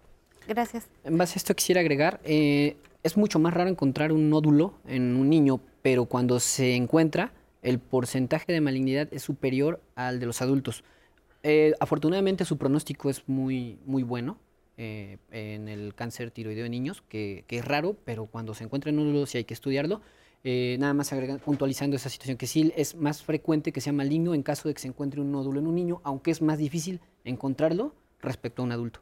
[0.48, 0.88] Gracias.
[1.04, 5.16] En base a esto quisiera agregar, eh, es mucho más raro encontrar un nódulo en
[5.16, 10.42] un niño, pero cuando se encuentra, el porcentaje de malignidad es superior al de los
[10.42, 10.84] adultos.
[11.44, 14.38] Eh, afortunadamente su pronóstico es muy, muy bueno
[14.78, 18.90] eh, en el cáncer tiroideo de niños, que, que, es raro, pero cuando se encuentra
[18.90, 20.02] en nódulo sí hay que estudiarlo.
[20.44, 24.34] Eh, nada más agregando, puntualizando esa situación, que sí es más frecuente que sea maligno
[24.34, 27.00] en caso de que se encuentre un nódulo en un niño, aunque es más difícil
[27.24, 29.00] encontrarlo respecto a un adulto.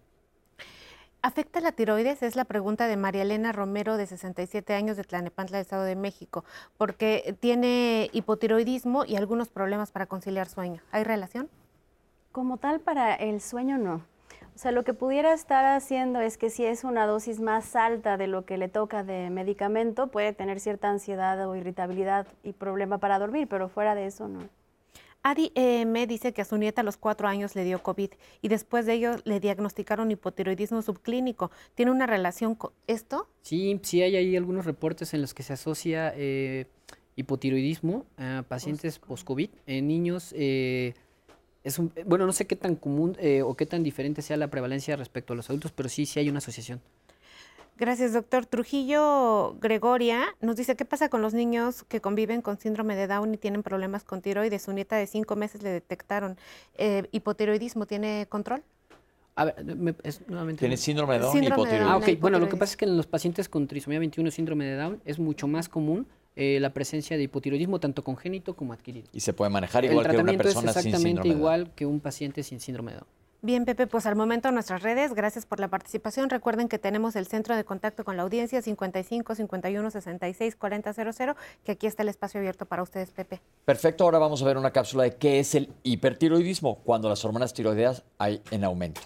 [1.23, 2.23] ¿Afecta la tiroides?
[2.23, 6.43] Es la pregunta de María Elena Romero, de 67 años, de Tlanepantla, Estado de México,
[6.77, 10.81] porque tiene hipotiroidismo y algunos problemas para conciliar sueño.
[10.91, 11.47] ¿Hay relación?
[12.31, 14.03] Como tal, para el sueño no.
[14.61, 18.15] O sea, lo que pudiera estar haciendo es que si es una dosis más alta
[18.17, 22.99] de lo que le toca de medicamento, puede tener cierta ansiedad o irritabilidad y problema
[22.99, 24.47] para dormir, pero fuera de eso no.
[25.23, 28.11] Adi eh, me dice que a su nieta a los cuatro años le dio COVID
[28.43, 31.49] y después de ello le diagnosticaron hipotiroidismo subclínico.
[31.73, 33.27] ¿Tiene una relación con esto?
[33.41, 36.67] Sí, sí hay ahí algunos reportes en los que se asocia eh,
[37.15, 40.35] hipotiroidismo a pacientes post-COVID en niños.
[40.37, 40.93] Eh,
[41.63, 44.95] es un, bueno, no sé qué tan común o qué tan diferente sea la prevalencia
[44.95, 46.81] respecto a los adultos, pero sí, sí hay una asociación.
[47.81, 48.45] Gracias, doctor.
[48.45, 53.33] Trujillo Gregoria nos dice, ¿qué pasa con los niños que conviven con síndrome de Down
[53.33, 54.61] y tienen problemas con tiroides?
[54.61, 56.37] Su nieta de cinco meses le detectaron
[56.75, 57.87] eh, hipotiroidismo.
[57.87, 58.61] ¿Tiene control?
[59.33, 60.59] A ver, me, es, nuevamente.
[60.59, 61.91] Tiene síndrome de Down y hipotiroidismo.
[61.91, 62.19] Ah, ok.
[62.19, 65.01] Bueno, lo que pasa es que en los pacientes con trisomía 21 síndrome de Down
[65.03, 69.07] es mucho más común eh, la presencia de hipotiroidismo tanto congénito como adquirido.
[69.11, 71.39] Y se puede manejar igual que una persona es sin exactamente síndrome de Down.
[71.39, 73.07] igual que un paciente sin síndrome de Down.
[73.43, 76.29] Bien, Pepe, pues al momento nuestras redes, gracias por la participación.
[76.29, 81.35] Recuerden que tenemos el centro de contacto con la audiencia 55 51 66 40 00,
[81.63, 83.41] que aquí está el espacio abierto para ustedes, Pepe.
[83.65, 87.51] Perfecto, ahora vamos a ver una cápsula de qué es el hipertiroidismo, cuando las hormonas
[87.55, 89.01] tiroideas hay en aumento.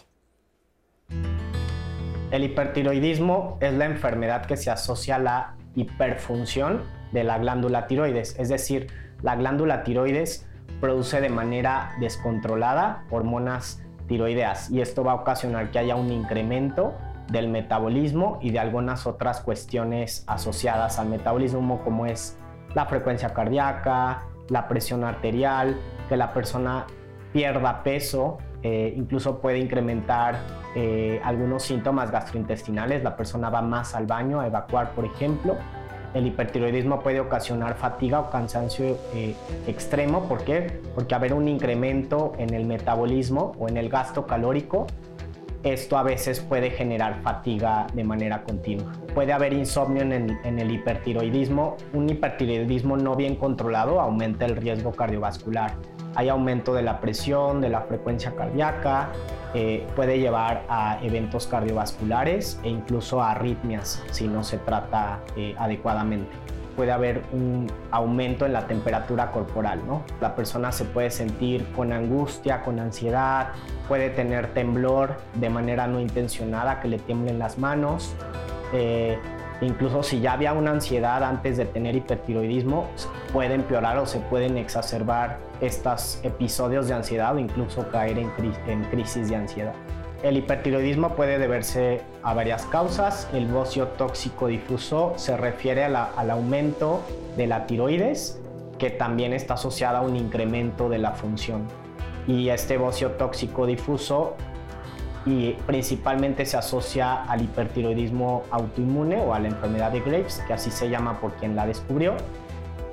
[2.32, 6.84] El hipertiroidismo es la enfermedad que se asocia a la hiperfunción
[7.16, 8.88] de la glándula tiroides, es decir,
[9.24, 10.48] la glándula tiroides
[10.80, 16.94] produce de manera descontrolada hormonas tiroideas y esto va a ocasionar que haya un incremento
[17.32, 22.38] del metabolismo y de algunas otras cuestiones asociadas al metabolismo como es
[22.76, 25.76] la frecuencia cardíaca, la presión arterial,
[26.10, 26.86] que la persona
[27.32, 30.40] pierda peso, eh, incluso puede incrementar
[30.76, 35.56] eh, algunos síntomas gastrointestinales, la persona va más al baño a evacuar, por ejemplo.
[36.16, 39.36] El hipertiroidismo puede ocasionar fatiga o cansancio eh,
[39.68, 40.30] extremo.
[40.30, 40.80] ¿Por qué?
[40.96, 44.88] Porque haber un incremento en el metabolismo o en el gasto calórico,
[45.64, 48.94] esto a veces puede generar fatiga de manera continua.
[49.14, 51.76] Puede haber insomnio en el, en el hipertiroidismo.
[51.92, 55.74] Un hipertiroidismo no bien controlado aumenta el riesgo cardiovascular.
[56.16, 59.10] Hay aumento de la presión, de la frecuencia cardíaca,
[59.58, 65.56] eh, puede llevar a eventos cardiovasculares e incluso a arritmias si no se trata eh,
[65.58, 66.30] adecuadamente.
[66.76, 70.04] Puede haber un aumento en la temperatura corporal, ¿no?
[70.20, 73.52] La persona se puede sentir con angustia, con ansiedad,
[73.88, 78.14] puede tener temblor de manera no intencionada, que le tiemblen las manos.
[78.74, 79.18] Eh,
[79.62, 82.90] incluso si ya había una ansiedad antes de tener hipertiroidismo,
[83.32, 88.52] puede empeorar o se pueden exacerbar estos episodios de ansiedad o incluso caer en, cri
[88.68, 89.74] en crisis de ansiedad.
[90.24, 93.28] El hipertiroidismo puede deberse a varias causas.
[93.32, 97.02] El bocio tóxico difuso se refiere al aumento
[97.38, 98.42] de la tiroides,
[98.80, 101.68] que también está asociada a un incremento de la función.
[102.28, 104.36] Y este bocio tóxico difuso
[105.26, 110.70] y principalmente se asocia al hipertiroidismo autoinmune o a la enfermedad de Graves, que así
[110.70, 112.14] se llama por quien la descubrió.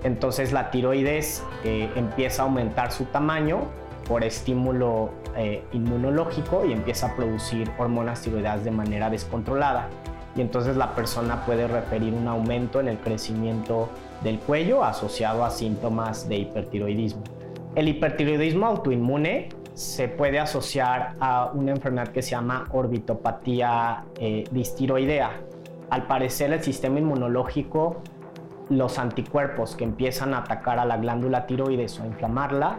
[0.03, 3.61] Entonces la tiroides eh, empieza a aumentar su tamaño
[4.09, 9.89] por estímulo eh, inmunológico y empieza a producir hormonas tiroideas de manera descontrolada.
[10.35, 13.91] Y entonces la persona puede referir un aumento en el crecimiento
[14.25, 17.23] del cuello asociado a síntomas de hipertiroidismo.
[17.75, 25.41] El hipertiroidismo autoinmune se puede asociar a una enfermedad que se llama orbitopatía eh, distiroidea.
[25.91, 28.03] Al parecer el sistema inmunológico,
[28.69, 32.79] los anticuerpos que empiezan a atacar a la glándula tiroides o a inflamarla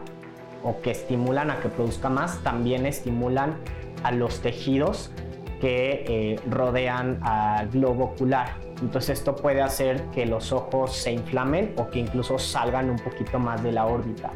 [0.63, 3.55] o que estimulan a que produzca más, también estimulan
[4.03, 5.11] a los tejidos
[5.59, 8.49] que eh, rodean al globo ocular.
[8.81, 13.39] Entonces esto puede hacer que los ojos se inflamen o que incluso salgan un poquito
[13.39, 14.31] más de la órbita.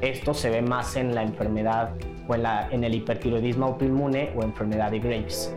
[0.00, 1.94] Esto se ve más en la enfermedad
[2.28, 5.52] o en, la, en el hipertiroidismo autoinmune o enfermedad de Graves.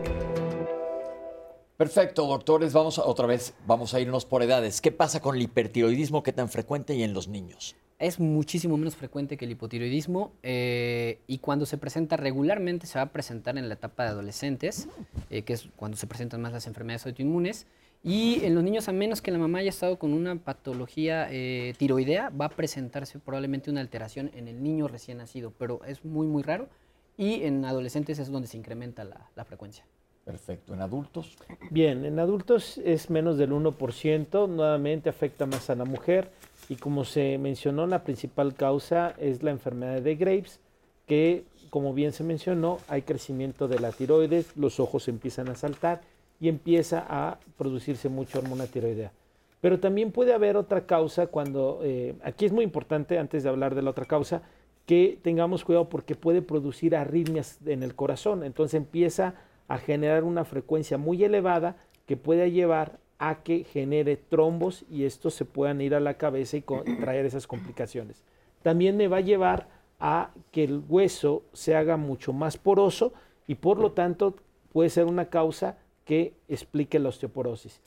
[1.76, 4.80] Perfecto, doctores, vamos a, otra vez, vamos a irnos por edades.
[4.80, 6.22] ¿Qué pasa con el hipertiroidismo?
[6.22, 7.76] ¿Qué tan frecuente y en los niños?
[8.02, 13.02] es muchísimo menos frecuente que el hipotiroidismo eh, y cuando se presenta regularmente se va
[13.02, 14.88] a presentar en la etapa de adolescentes,
[15.30, 17.64] eh, que es cuando se presentan más las enfermedades autoinmunes.
[18.04, 21.74] Y en los niños, a menos que la mamá haya estado con una patología eh,
[21.78, 26.26] tiroidea, va a presentarse probablemente una alteración en el niño recién nacido, pero es muy,
[26.26, 26.68] muy raro.
[27.16, 29.84] Y en adolescentes es donde se incrementa la, la frecuencia.
[30.24, 30.74] Perfecto.
[30.74, 31.36] ¿En adultos?
[31.70, 36.30] Bien, en adultos es menos del 1%, nuevamente afecta más a la mujer
[36.68, 40.60] y como se mencionó, la principal causa es la enfermedad de Graves,
[41.06, 46.02] que como bien se mencionó, hay crecimiento de la tiroides, los ojos empiezan a saltar
[46.42, 49.12] y empieza a producirse mucha hormona tiroidea.
[49.60, 53.76] Pero también puede haber otra causa cuando, eh, aquí es muy importante, antes de hablar
[53.76, 54.42] de la otra causa,
[54.84, 58.42] que tengamos cuidado porque puede producir arritmias en el corazón.
[58.42, 59.34] Entonces empieza
[59.68, 61.76] a generar una frecuencia muy elevada
[62.06, 66.56] que puede llevar a que genere trombos y estos se puedan ir a la cabeza
[66.56, 66.62] y
[67.00, 68.24] traer esas complicaciones.
[68.62, 69.68] También me va a llevar
[70.00, 73.12] a que el hueso se haga mucho más poroso
[73.46, 74.34] y por lo tanto
[74.72, 77.80] puede ser una causa que explique la osteoporosis.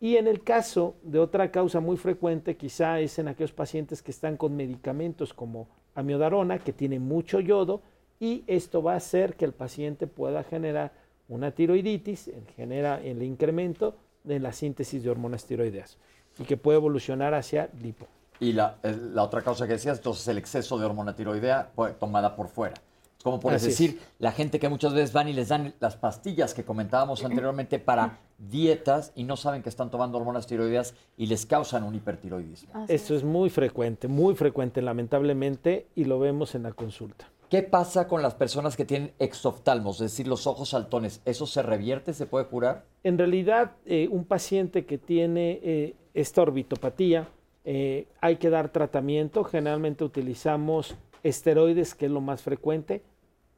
[0.00, 4.10] Y en el caso de otra causa muy frecuente, quizá es en aquellos pacientes que
[4.10, 7.82] están con medicamentos como amiodarona, que tiene mucho yodo,
[8.18, 10.92] y esto va a hacer que el paciente pueda generar
[11.28, 15.98] una tiroiditis, genera el incremento de la síntesis de hormonas tiroideas
[16.38, 18.06] y que puede evolucionar hacia lipo.
[18.40, 22.48] Y la, la otra causa que decías, entonces el exceso de hormona tiroidea tomada por
[22.48, 22.74] fuera.
[23.22, 26.64] Como por decir, la gente que muchas veces van y les dan las pastillas que
[26.64, 31.84] comentábamos anteriormente para dietas y no saben que están tomando hormonas tiroideas y les causan
[31.84, 32.86] un hipertiroidismo.
[32.88, 37.26] Esto es muy frecuente, muy frecuente lamentablemente y lo vemos en la consulta.
[37.52, 41.20] ¿Qué pasa con las personas que tienen exoftalmos, es decir, los ojos saltones?
[41.26, 42.86] ¿Eso se revierte, se puede curar?
[43.04, 47.28] En realidad, eh, un paciente que tiene eh, esta orbitopatía,
[47.66, 49.44] eh, hay que dar tratamiento.
[49.44, 53.02] Generalmente utilizamos esteroides, que es lo más frecuente.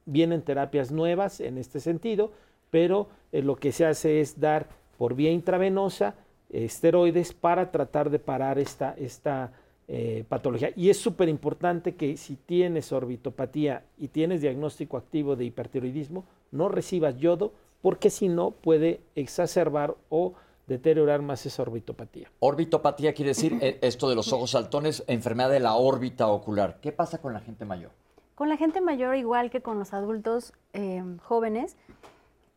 [0.07, 2.33] Vienen terapias nuevas en este sentido,
[2.71, 6.15] pero lo que se hace es dar por vía intravenosa
[6.51, 9.53] esteroides para tratar de parar esta, esta
[9.89, 10.71] eh, patología.
[10.77, 16.69] Y es súper importante que si tienes orbitopatía y tienes diagnóstico activo de hipertiroidismo, no
[16.69, 17.53] recibas yodo
[17.83, 20.35] porque si no puede exacerbar o
[20.67, 22.31] deteriorar más esa orbitopatía.
[22.39, 26.79] Orbitopatía quiere decir eh, esto de los ojos saltones, enfermedad de la órbita ocular.
[26.81, 27.91] ¿Qué pasa con la gente mayor?
[28.35, 31.77] Con la gente mayor, igual que con los adultos eh, jóvenes,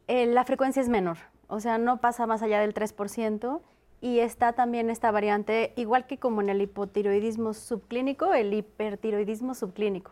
[0.08, 1.18] la frecuencia es menor,
[1.48, 3.62] o sea, no pasa más allá del 3%
[4.02, 10.12] y está también esta variante, igual que como en el hipotiroidismo subclínico, el hipertiroidismo subclínico.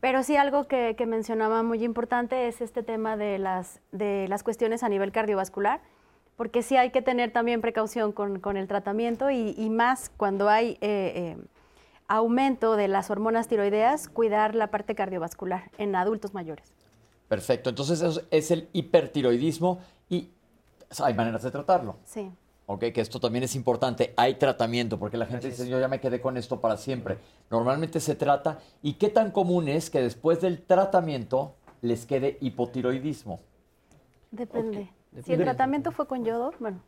[0.00, 4.82] Pero sí algo que, mencionaba muy importante es este tema de las, de las cuestiones
[4.82, 5.80] a nivel cardiovascular,
[6.36, 11.36] porque sí hay que tener también precaución con, el tratamiento y, más cuando hay eh,
[11.36, 11.36] eh,
[12.08, 16.72] aumento de las hormonas tiroideas, cuidar la parte cardiovascular en adultos mayores.
[17.28, 20.30] Perfecto, entonces eso es el hipertiroidismo y
[21.02, 21.96] hay maneras de tratarlo.
[22.04, 22.30] Sí.
[22.66, 24.14] Ok, que esto también es importante.
[24.16, 27.18] Hay tratamiento, porque la gente dice, yo ya me quedé con esto para siempre.
[27.50, 33.40] Normalmente se trata, ¿y qué tan común es que después del tratamiento les quede hipotiroidismo?
[34.30, 34.90] Depende.
[35.22, 36.80] Si el tratamiento fue con yodo, bueno.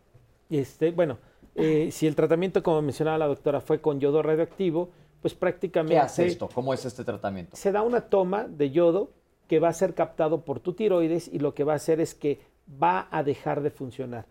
[0.48, 1.18] Este, bueno,
[1.54, 4.90] eh, si el tratamiento, como mencionaba la doctora, fue con yodo radioactivo,
[5.20, 5.94] pues prácticamente...
[5.94, 6.48] ¿Qué hace esto?
[6.52, 7.56] ¿Cómo es este tratamiento?
[7.56, 9.10] Se da una toma de yodo
[9.48, 12.14] que va a ser captado por tu tiroides y lo que va a hacer es
[12.14, 12.40] que
[12.82, 14.26] va a dejar de funcionar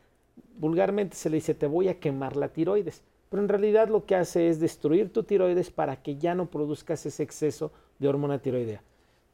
[0.58, 4.16] vulgarmente se le dice te voy a quemar la tiroides, pero en realidad lo que
[4.16, 8.82] hace es destruir tu tiroides para que ya no produzcas ese exceso de hormona tiroidea.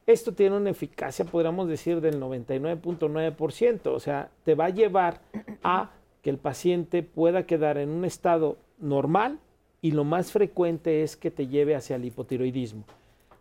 [0.06, 5.20] Esto tiene una eficacia, podríamos decir, del 99.9%, o sea, te va a llevar
[5.62, 5.92] a
[6.22, 9.38] que el paciente pueda quedar en un estado normal
[9.82, 12.84] y lo más frecuente es que te lleve hacia el hipotiroidismo.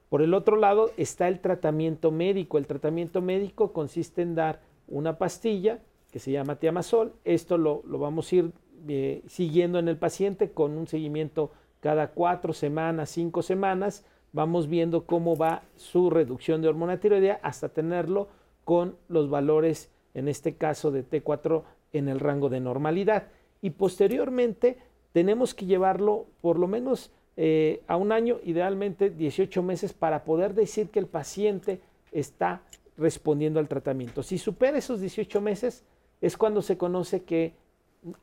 [0.10, 2.58] Por el otro lado está el tratamiento médico.
[2.58, 5.80] El tratamiento médico consiste en dar una pastilla
[6.12, 7.14] que se llama tiamazol.
[7.24, 8.52] Esto lo, vamos a ir
[8.90, 14.04] eh, siguiendo en el paciente con un seguimiento cada cuatro semanas, cinco semanas.
[14.34, 18.28] Vamos viendo cómo va su reducción de hormona tiroidea hasta tenerlo
[18.66, 21.64] con los valores, en este caso de T4,
[21.94, 23.28] en el rango de normalidad.
[23.62, 24.80] Y posteriormente
[25.12, 30.54] tenemos que llevarlo por lo menos eh, a un año, idealmente 18 meses, para poder
[30.54, 31.82] decir que el paciente
[32.12, 32.62] está
[32.98, 34.24] respondiendo al tratamiento.
[34.24, 35.84] Si supera esos 18 meses,
[36.20, 37.54] es cuando se conoce que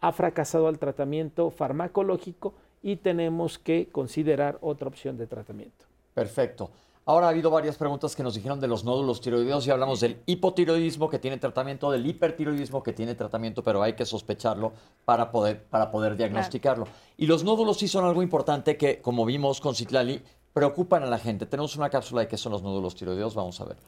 [0.00, 5.86] ha fracasado el tratamiento farmacológico y tenemos que considerar otra opción de tratamiento.
[6.14, 6.70] Perfecto.
[7.08, 10.18] Ahora ha habido varias preguntas que nos dijeron de los nódulos tiroideos y hablamos del
[10.26, 14.74] hipotiroidismo que tiene tratamiento, del hipertiroidismo que tiene tratamiento, pero hay que sospecharlo
[15.06, 16.86] para poder, para poder diagnosticarlo.
[17.16, 20.20] Y los nódulos sí son algo importante que, como vimos con Citlali,
[20.52, 21.46] preocupan a la gente.
[21.46, 23.78] Tenemos una cápsula de qué son los nódulos tiroideos, vamos a ver.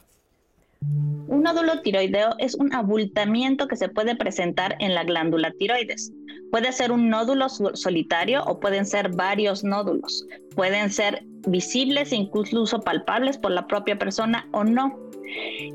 [1.27, 6.11] Un nódulo tiroideo es un abultamiento que se puede presentar en la glándula tiroides.
[6.51, 10.27] Puede ser un nódulo solitario o pueden ser varios nódulos.
[10.55, 14.99] Pueden ser visibles incluso palpables por la propia persona o no.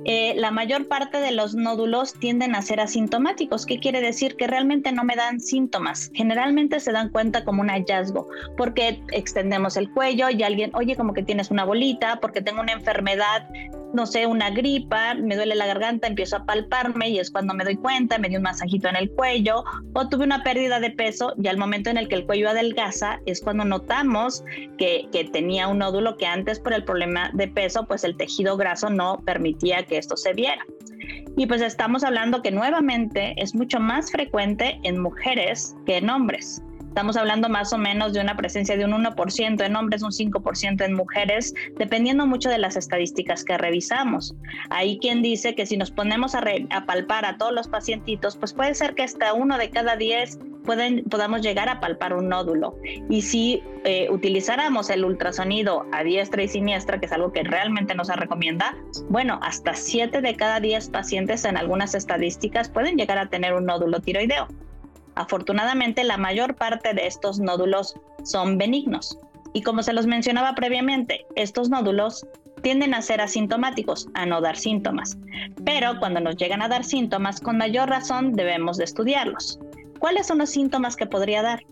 [0.05, 3.67] Eh, la mayor parte de los nódulos tienden a ser asintomáticos.
[3.67, 4.37] ¿Qué quiere decir?
[4.37, 6.11] Que realmente no me dan síntomas.
[6.15, 11.15] Generalmente se dan cuenta como un hallazgo, porque extendemos el cuello y alguien, oye, como
[11.15, 13.49] que tienes una bolita, porque tengo una enfermedad
[13.93, 17.65] no sé, una gripa, me duele la garganta, empiezo a palparme y es cuando me
[17.65, 21.35] doy cuenta, me dio un masajito en el cuello o tuve una pérdida de peso
[21.43, 24.45] y al momento en el que el cuello adelgaza es cuando notamos
[24.79, 28.57] que, que tenía un nódulo que antes por el problema de peso, pues el tejido
[28.57, 30.65] graso no permitía que esto se viera.
[31.37, 36.63] Y pues estamos hablando que nuevamente es mucho más frecuente en mujeres que en hombres.
[36.97, 40.83] Estamos hablando más o menos de una presencia de un 1% en hombres, un 5%
[40.83, 44.35] en mujeres, dependiendo mucho de las estadísticas que revisamos.
[44.71, 46.41] Hay quien dice que si nos ponemos a,
[46.87, 51.05] palpar a todos los pacientitos, pues puede ser que hasta uno de cada 10 pueden,
[51.05, 52.79] podamos llegar a palpar un nódulo.
[53.11, 57.95] Y si eh, utilizáramos el ultrasonido a diestra y siniestra, que es algo que realmente
[57.95, 58.75] no se recomienda,
[59.11, 63.67] bueno, hasta 7 de cada 10 pacientes en algunas estadísticas pueden llegar a tener un
[63.67, 64.49] nódulo tiroideo.
[65.17, 69.19] Afortunadamente, la mayor parte de estos nódulos son benignos.
[69.53, 72.27] Y como se los mencionaba previamente, estos nódulos
[72.63, 75.17] tienden a ser asintomáticos, a no dar síntomas.
[75.65, 79.59] Pero cuando nos llegan a dar síntomas, con mayor razón debemos de estudiarlos.
[79.99, 81.65] ¿Cuáles son los síntomas que podría dar?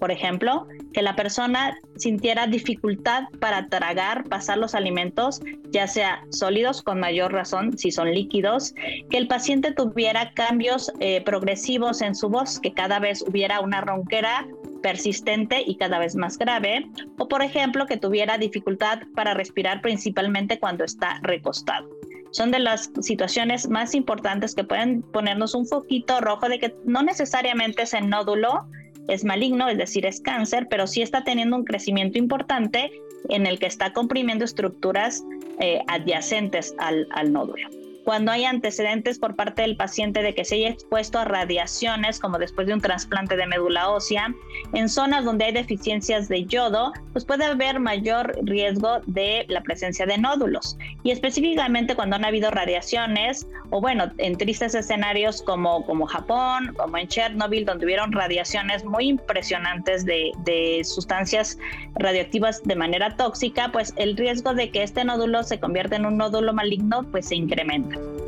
[0.00, 6.82] Por ejemplo, que la persona sintiera dificultad para tragar, pasar los alimentos, ya sea sólidos
[6.82, 8.74] con mayor razón si son líquidos,
[9.10, 13.82] que el paciente tuviera cambios eh, progresivos en su voz, que cada vez hubiera una
[13.82, 14.48] ronquera
[14.82, 16.86] persistente y cada vez más grave,
[17.18, 21.88] o por ejemplo que tuviera dificultad para respirar principalmente cuando está recostado.
[22.30, 27.02] Son de las situaciones más importantes que pueden ponernos un foquito rojo de que no
[27.02, 28.66] necesariamente ese nódulo
[29.08, 32.90] es maligno, es decir, es cáncer, pero sí está teniendo un crecimiento importante
[33.28, 35.24] en el que está comprimiendo estructuras
[35.58, 40.56] eh, adyacentes al, al nódulo cuando hay antecedentes por parte del paciente de que se
[40.56, 44.34] haya expuesto a radiaciones, como después de un trasplante de médula ósea,
[44.72, 50.06] en zonas donde hay deficiencias de yodo, pues puede haber mayor riesgo de la presencia
[50.06, 50.76] de nódulos.
[51.02, 56.98] Y específicamente cuando han habido radiaciones, o bueno, en tristes escenarios como, como Japón, como
[56.98, 61.58] en Chernobyl, donde hubieron radiaciones muy impresionantes de, de sustancias
[61.94, 66.16] radioactivas de manera tóxica, pues el riesgo de que este nódulo se convierta en un
[66.16, 67.89] nódulo maligno, pues se incrementa.
[67.92, 68.19] Thank you.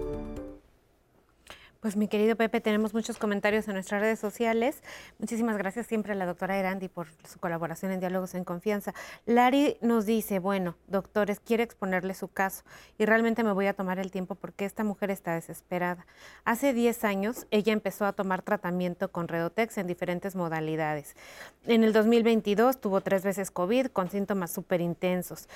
[1.82, 4.84] Pues mi querido Pepe, tenemos muchos comentarios en nuestras redes sociales.
[5.18, 8.94] Muchísimas gracias siempre a la doctora Erandi por su colaboración en Diálogos en Confianza.
[9.26, 12.62] Lari nos dice, bueno, doctores, quiere exponerle su caso
[12.98, 16.06] y realmente me voy a tomar el tiempo porque esta mujer está desesperada.
[16.44, 21.16] Hace 10 años ella empezó a tomar tratamiento con Redotex en diferentes modalidades.
[21.64, 25.48] En el 2022 tuvo tres veces COVID con síntomas súper intensos.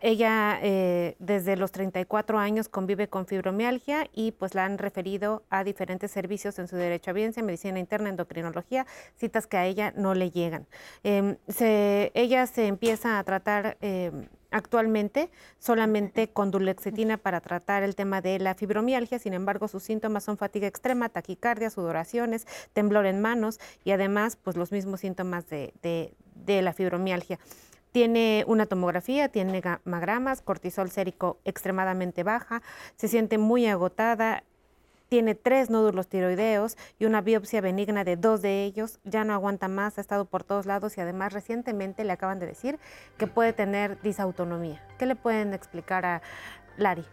[0.00, 5.62] Ella eh, desde los 34 años convive con fibromialgia y pues la han referido a
[5.62, 10.14] diferentes servicios en su derecho a biencia, medicina interna, endocrinología, citas que a ella no
[10.14, 10.66] le llegan.
[11.02, 11.36] Em,
[12.14, 18.38] ella se empieza a tratar em, actualmente solamente con dulexetina para tratar el tema de
[18.38, 23.90] la fibromialgia, sin embargo sus síntomas son fatiga extrema, taquicardia, sudoraciones, temblor en manos y
[23.90, 27.38] además pues los mismos síntomas de, de la fibromialgia
[27.94, 32.60] tiene una tomografía, tiene gamagramas, cortisol sérico extremadamente baja,
[32.96, 34.42] se siente muy agotada,
[35.14, 39.68] tiene tres nódulos tiroideos y una biopsia benigna de dos de ellos, ya no aguanta
[39.68, 42.80] más, ha estado por todos lados y además recientemente le acaban de decir
[43.16, 44.84] que puede tener disautonomía.
[44.98, 46.20] ¿Qué le pueden explicar a
[46.76, 47.04] Lari?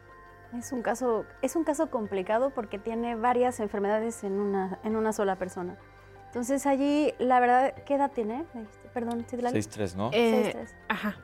[0.58, 5.14] Es un caso, es un caso complicado porque tiene varias enfermedades en una, en una
[5.14, 5.78] sola persona.
[6.26, 8.46] Entonces allí, la verdad, ¿qué edad tiene?
[8.96, 10.10] Perdón, 6-3, ¿no?
[10.12, 10.56] Eh,
[10.88, 11.18] ajá.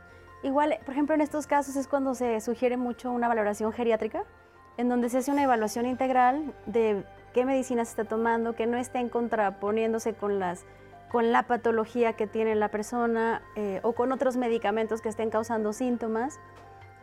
[0.43, 4.25] Igual, por ejemplo, en estos casos es cuando se sugiere mucho una valoración geriátrica
[4.77, 7.03] en donde se hace una evaluación integral de
[7.33, 10.65] qué medicina se está tomando, que no estén contraponiéndose con, las,
[11.09, 15.73] con la patología que tiene la persona eh, o con otros medicamentos que estén causando
[15.73, 16.39] síntomas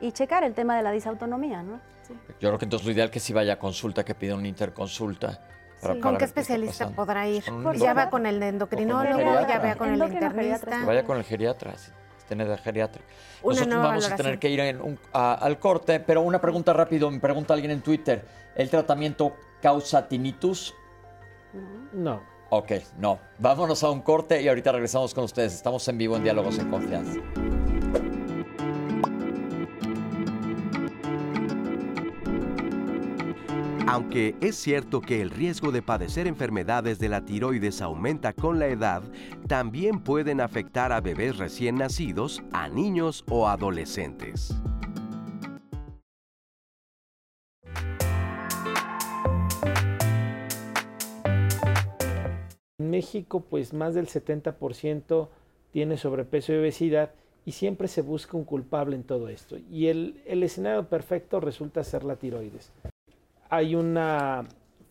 [0.00, 1.80] y checar el tema de la disautonomía, ¿no?
[2.40, 4.48] Yo creo que entonces lo ideal es que si vaya a consulta, que pida una
[4.48, 5.40] interconsulta.
[6.02, 7.44] ¿Con qué especialista podrá ir?
[7.76, 10.84] ya va con el endocrinólogo, ya va con el internista.
[10.84, 11.74] vaya con el geriatra
[12.28, 13.02] tener el geriatra.
[13.44, 14.60] Nosotros vamos a tener que ir
[15.12, 20.74] al corte, pero una pregunta rápido, me pregunta alguien en Twitter, ¿el tratamiento causa tinnitus?
[21.92, 22.22] No.
[22.50, 23.18] Ok, no.
[23.38, 25.54] Vámonos a un corte y ahorita regresamos con ustedes.
[25.54, 27.20] Estamos en vivo en Diálogos en Confianza.
[33.86, 38.66] Aunque es cierto que el riesgo de padecer enfermedades de la tiroides aumenta con la
[38.68, 39.02] edad,
[39.46, 44.54] también pueden afectar a bebés recién nacidos, a niños o adolescentes.
[52.78, 55.28] En México, pues más del 70%
[55.72, 57.10] tiene sobrepeso y obesidad
[57.44, 59.58] y siempre se busca un culpable en todo esto.
[59.70, 62.72] Y el, el escenario perfecto resulta ser la tiroides.
[63.50, 64.44] Hay una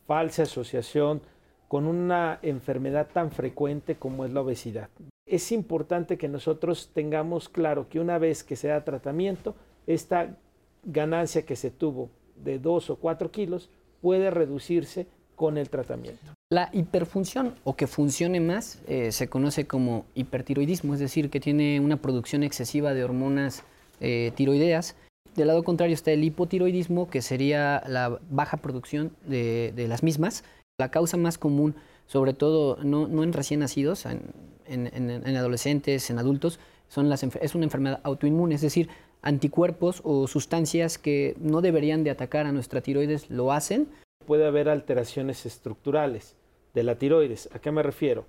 [0.06, 1.22] falsa asociación
[1.68, 4.89] con una enfermedad tan frecuente como es la obesidad.
[5.26, 9.56] Es importante que nosotros tengamos claro que una vez que se da tratamiento,
[9.88, 10.38] esta
[10.84, 13.70] ganancia que se tuvo de 2 o 4 kilos
[14.01, 16.34] puede reducirse con el tratamiento.
[16.51, 21.80] La hiperfunción o que funcione más eh, se conoce como hipertiroidismo, es decir, que tiene
[21.80, 23.64] una producción excesiva de hormonas
[23.99, 24.95] eh, tiroideas.
[25.36, 30.43] Del lado contrario está el hipotiroidismo, que sería la baja producción de, las mismas.
[30.77, 31.75] La causa más común,
[32.05, 38.01] sobre todo no, en recién nacidos, en, adolescentes, en adultos, son las, es una enfermedad
[38.03, 38.89] autoinmune, es decir,
[39.23, 43.88] anticuerpos o sustancias que no deberían de atacar a nuestra tiroides lo hacen.
[44.27, 46.36] Puede haber alteraciones estructurales
[46.73, 47.49] de la tiroides.
[47.53, 48.25] ¿A qué me refiero?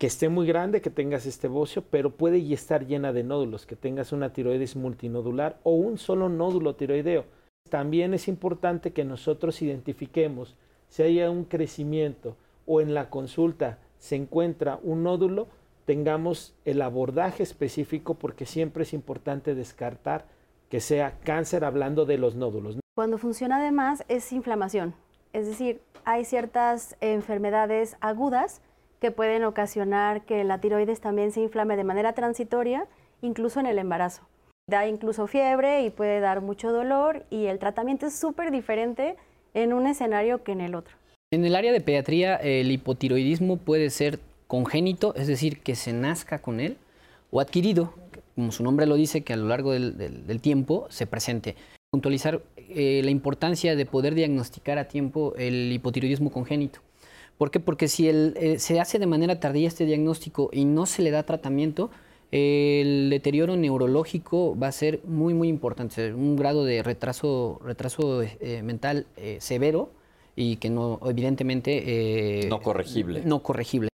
[0.00, 3.76] Que esté muy grande, que tengas este bocio, pero puede estar llena de nódulos, que
[3.76, 7.26] tengas una tiroides multinodular o un solo nódulo tiroideo.
[7.68, 10.56] También es importante que nosotros identifiquemos
[10.88, 15.48] si hay un crecimiento o en la consulta se encuentra un nódulo,
[15.84, 20.24] tengamos el abordaje específico porque siempre es importante descartar
[20.70, 22.78] que sea cáncer hablando de los nódulos.
[22.94, 24.94] Cuando funciona además es inflamación,
[25.34, 28.62] es decir, hay ciertas enfermedades agudas
[29.00, 32.86] que pueden ocasionar que la tiroides también se inflame de manera transitoria,
[33.22, 34.22] incluso en el embarazo.
[34.68, 39.16] Da incluso fiebre y puede dar mucho dolor y el tratamiento es súper diferente
[39.54, 40.94] en un escenario que en el otro.
[41.32, 46.40] En el área de pediatría, el hipotiroidismo puede ser congénito, es decir, que se nazca
[46.40, 46.76] con él,
[47.30, 47.94] o adquirido,
[48.34, 51.54] como su nombre lo dice, que a lo largo del tiempo se presente
[51.90, 56.80] puntualizar eh, la importancia de poder diagnosticar a tiempo el hipotiroidismo congénito.
[57.40, 57.58] ¿Por qué?
[57.58, 61.22] Porque si eh, se hace de manera tardía este diagnóstico y no se le da
[61.22, 61.90] tratamiento,
[62.32, 68.60] el deterioro neurológico va a ser muy, muy importante, un grado de retraso, retraso eh,
[68.62, 69.06] mental
[69.38, 69.88] severo
[70.36, 72.46] y que no, evidentemente...
[72.50, 73.22] no corregible.
[73.24, 73.89] No corregible.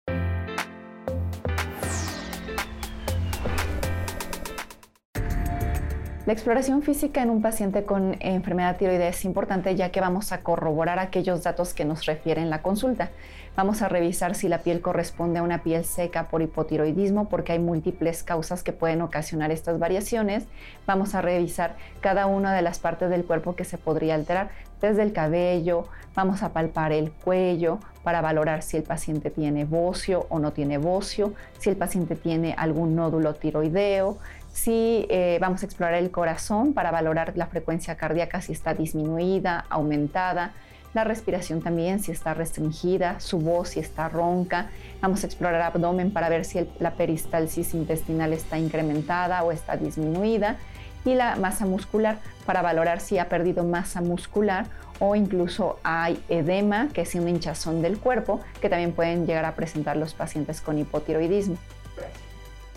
[6.24, 10.38] La exploración física en un paciente con enfermedad tiroidea es importante ya que vamos a
[10.38, 13.10] corroborar aquellos datos que nos refieren la consulta.
[13.56, 17.58] Vamos a revisar si la piel corresponde a una piel seca por hipotiroidismo porque hay
[17.58, 20.44] múltiples causas que pueden ocasionar estas variaciones.
[20.86, 24.50] Vamos a revisar cada una de las partes del cuerpo que se podría alterar,
[24.82, 30.26] desde el cabello, vamos a palpar el cuello para valorar si el paciente tiene bocio
[30.28, 34.18] o no tiene bocio, si el paciente tiene algún nódulo tiroideo,
[34.52, 39.64] si eh, vamos a explorar el corazón para valorar la frecuencia cardíaca, si está disminuida,
[39.68, 40.52] aumentada,
[40.94, 44.68] la respiración también, si está restringida, su voz, si está ronca.
[45.00, 50.58] Vamos a explorar abdomen para ver si la peristalsis intestinal está incrementada o está disminuida.
[51.04, 54.66] Y la masa muscular para valorar si ha perdido masa muscular
[55.00, 59.54] o incluso hay edema, que es una hinchazón del cuerpo, que también pueden llegar a
[59.56, 61.56] presentar los pacientes con hipotiroidismo.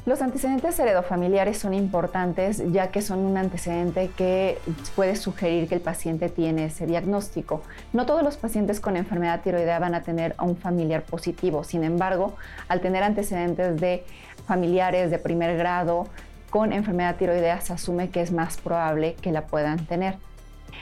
[0.05, 4.59] Los antecedentes heredofamiliares son importantes ya que son un antecedente que
[4.95, 7.63] puede sugerir que el paciente tiene ese diagnóstico.
[7.91, 11.83] No todos los pacientes con enfermedad tiroidea van a tener a un familiar positivo, sin
[11.83, 12.35] embargo,
[12.67, 14.03] al tener antecedentes de
[14.45, 16.07] familiares de primer grado
[16.51, 20.17] con enfermedad tiroidea se asume que es más probable que la puedan tener.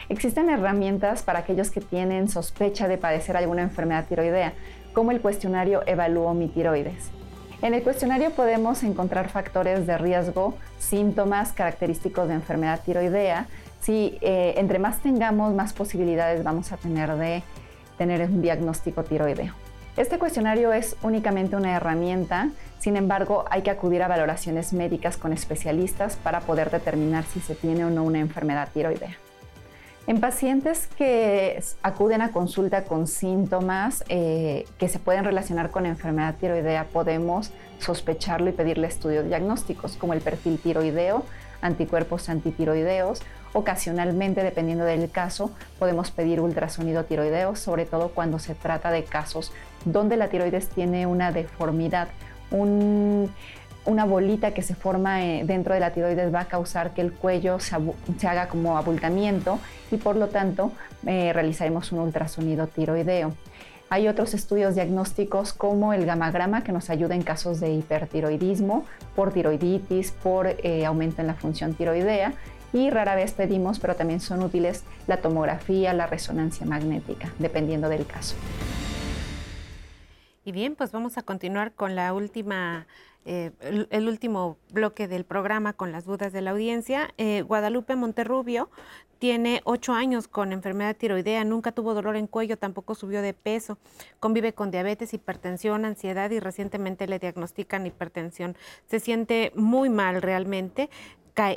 [0.09, 4.51] Existen herramientas para aquellos que tienen sospecha de padecer alguna enfermedad tiroidea,
[4.91, 7.22] como el cuestionario Evalúo mi tiroides.
[7.63, 13.47] En el cuestionario podemos encontrar factores de riesgo, síntomas característicos de enfermedad tiroidea.
[13.79, 17.41] Si eh, entre más tengamos, más posibilidades vamos a tener de
[17.97, 19.53] tener un diagnóstico tiroideo.
[19.95, 22.49] Este cuestionario es únicamente una herramienta,
[22.79, 27.55] sin embargo hay que acudir a valoraciones médicas con especialistas para poder determinar si se
[27.55, 29.15] tiene o no una enfermedad tiroidea.
[30.05, 36.35] En pacientes que acuden a consulta con síntomas eh, que se pueden relacionar con enfermedad
[36.35, 41.23] tiroidea, podemos sospecharlo y pedirle estudios diagnósticos como el perfil tiroideo,
[41.61, 43.21] anticuerpos antitiroideos.
[43.53, 49.53] Ocasionalmente, dependiendo del caso, podemos pedir ultrasonido tiroideo, sobre todo cuando se trata de casos
[49.85, 52.09] donde la tiroides tiene una deformidad,
[52.51, 53.31] un
[53.85, 57.13] una bolita que se forma eh, dentro de la tiroides va a causar que el
[57.13, 57.75] cuello se,
[58.27, 59.59] haga como abultamiento
[59.91, 60.71] y por lo tanto
[61.05, 63.33] eh, realizaremos un ultrasonido tiroideo.
[63.89, 69.31] Hay otros estudios diagnósticos como el gamagrama que nos ayuda en casos de hipertiroidismo, por
[69.31, 72.33] tiroiditis, por eh, aumento en la función tiroidea
[72.71, 78.07] y rara vez pedimos, pero también son útiles la tomografía, la resonancia magnética, dependiendo del
[78.07, 78.35] caso.
[80.45, 82.87] Y bien, pues vamos a continuar con la última
[83.25, 87.13] eh, el, último bloque del programa con las dudas de la audiencia.
[87.17, 88.69] Eh, Guadalupe Monterrubio
[89.17, 93.77] tiene ocho años con enfermedad tiroidea, nunca tuvo dolor en cuello, tampoco subió de peso,
[94.19, 98.57] convive con diabetes, hipertensión, ansiedad y recientemente le diagnostican hipertensión.
[98.87, 100.89] Se siente muy mal realmente,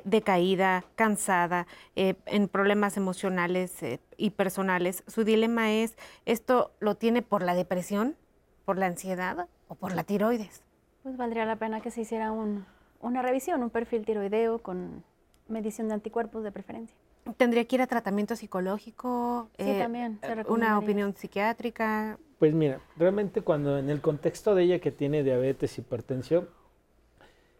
[0.04, 3.74] decaída, cansada, eh, en problemas emocionales
[4.16, 5.02] y personales.
[5.08, 8.16] Su dilema es, ¿esto lo tiene por la depresión,
[8.64, 10.65] por la ansiedad o por la tiroides?
[11.07, 15.04] Pues valdría la pena que se hiciera una revisión, un perfil tiroideo con
[15.46, 16.96] medición de anticuerpos de preferencia.
[17.36, 19.48] ¿Tendría que ir a tratamiento psicológico?
[19.57, 20.18] Sí, eh, también.
[20.48, 22.18] ¿Una opinión psiquiátrica?
[22.40, 26.48] Pues mira, realmente cuando en el contexto de ella que tiene diabetes, hipertensión,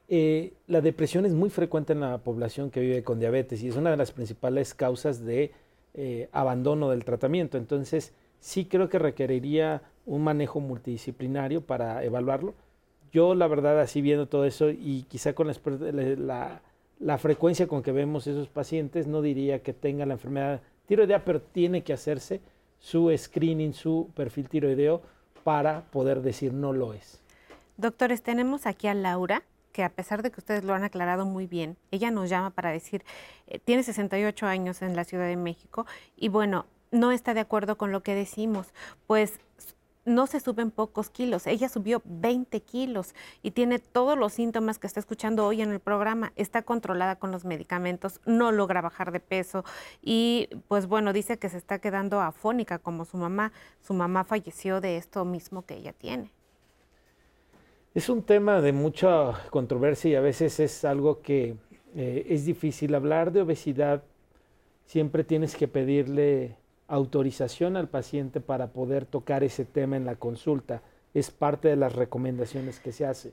[0.09, 3.76] eh, la depresión es muy frecuente en la población que vive con diabetes y es
[3.76, 5.53] una de las principales causas de
[5.94, 7.59] eh, abandono del tratamiento.
[7.59, 12.55] Entonces, sí creo que requeriría un manejo multidisciplinario para evaluarlo
[13.12, 18.26] yo la verdad así viendo todo eso y quizá con la, frecuencia con que vemos
[18.26, 22.40] esos pacientes, no diría que tenga la enfermedad tiroidea, pero tiene que hacerse
[22.78, 25.02] su screening, su perfil tiroideo
[25.44, 27.20] para poder decir no lo es.
[27.76, 29.42] Doctores, tenemos aquí a Laura,
[29.72, 32.70] que a pesar de que ustedes lo han aclarado muy bien, ella nos llama para
[32.70, 33.04] decir,
[33.46, 35.86] eh, tiene 68 años en la Ciudad de México
[36.16, 38.68] y bueno, no está de acuerdo con lo que decimos,
[39.07, 39.38] pues
[40.07, 44.86] no se suben pocos kilos, ella subió 20 kilos y tiene todos los síntomas que
[44.86, 49.20] está escuchando hoy en el programa, está controlada con los medicamentos, no logra bajar de
[49.20, 49.64] peso
[50.00, 53.52] y pues bueno, dice que se está quedando afónica como su mamá,
[53.82, 56.30] su mamá falleció de esto mismo que ella tiene.
[57.94, 61.57] Es un tema de mucha controversia y a veces es algo que
[61.94, 64.04] eh, es difícil hablar de obesidad,
[64.84, 66.57] siempre tienes que pedirle
[66.89, 70.82] autorización al paciente para poder tocar ese tema en la consulta.
[71.14, 73.32] Es parte de las recomendaciones que se hace.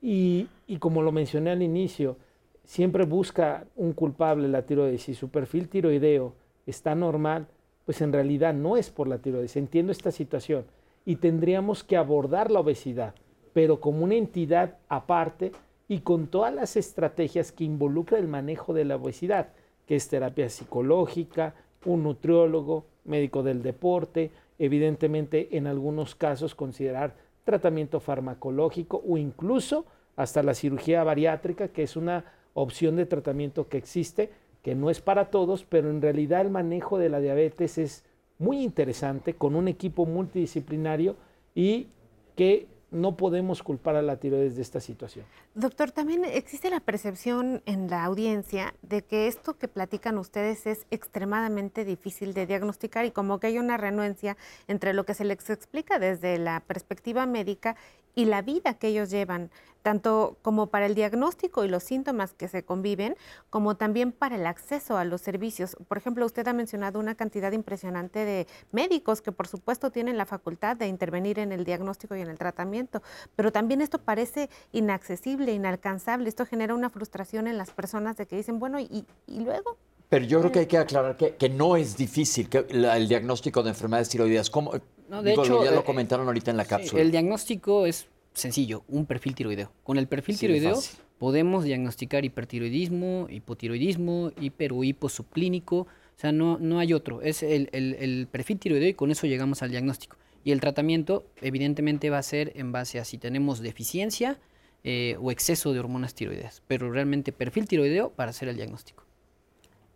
[0.00, 2.16] Y, como lo mencioné al inicio,
[2.64, 5.02] siempre busca un culpable la tiroides.
[5.02, 6.34] Si su perfil tiroideo
[6.66, 7.48] está normal,
[7.84, 9.56] pues en realidad no es por la tiroides.
[9.56, 10.64] Entiendo esta situación
[11.04, 13.14] y tendríamos que abordar la obesidad,
[13.52, 15.52] pero como una entidad aparte
[15.88, 19.48] y con todas las estrategias que involucra el manejo de la obesidad,
[19.86, 21.54] que es terapia psicológica,
[21.86, 27.14] un nutriólogo, médico del deporte, evidentemente en algunos casos considerar
[27.44, 32.24] tratamiento farmacológico o incluso hasta la cirugía bariátrica, que es una
[32.54, 34.30] opción de tratamiento que existe,
[34.62, 38.04] que no es para todos, pero en realidad el manejo de la diabetes es
[38.38, 41.16] muy interesante con un equipo multidisciplinario
[41.54, 41.88] y
[42.34, 42.66] que
[42.96, 45.26] no podemos culpar a la tiroides de esta situación.
[45.54, 50.86] Doctor, también existe la percepción en la audiencia de que esto que platican ustedes es
[50.90, 54.36] extremadamente difícil de diagnosticar y como que hay una renuencia
[54.66, 57.76] entre lo que se les explica desde la perspectiva médica
[58.16, 59.50] y la vida que ellos llevan,
[59.82, 63.14] tanto como para el diagnóstico y los síntomas que se conviven,
[63.50, 65.76] como también para el acceso a los servicios.
[65.86, 70.26] Por ejemplo, usted ha mencionado una cantidad impresionante de médicos que por supuesto tienen la
[70.26, 73.02] facultad de intervenir en el diagnóstico y en el tratamiento,
[73.36, 76.28] pero también esto parece inaccesible, inalcanzable.
[76.28, 79.76] Esto genera una frustración en las personas de que dicen, bueno, ¿y, luego?
[80.08, 83.70] Pero yo creo que hay que aclarar que, no es difícil que el diagnóstico de
[83.70, 84.50] enfermedades tiroideas.
[84.50, 84.72] ¿Cómo,
[85.08, 87.00] no, de hecho, ya lo eh, comentaron ahorita en la cápsula.
[87.00, 89.72] El diagnóstico es sencillo, un perfil tiroideo.
[89.82, 90.80] Con el perfil tiroideo
[91.18, 95.78] podemos diagnosticar hipertiroidismo, hipotiroidismo, hiper o hipo subclínico.
[95.78, 97.22] O sea, no, no hay otro.
[97.22, 100.16] Es el, perfil tiroideo y con eso llegamos al diagnóstico.
[100.44, 104.38] Y el tratamiento, evidentemente, va a ser en base a si tenemos deficiencia
[104.84, 106.62] eh, o exceso de hormonas tiroideas.
[106.68, 109.04] Pero realmente perfil tiroideo para hacer el diagnóstico.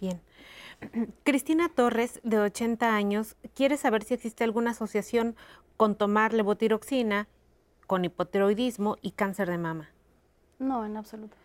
[0.00, 0.20] Bien.
[1.24, 5.36] Cristina Torres, de 80 años, quiere saber si existe alguna asociación
[5.76, 7.28] con tomar levotiroxina,
[7.86, 9.90] con hipotiroidismo y cáncer de mama.
[10.58, 11.36] No, en absoluto.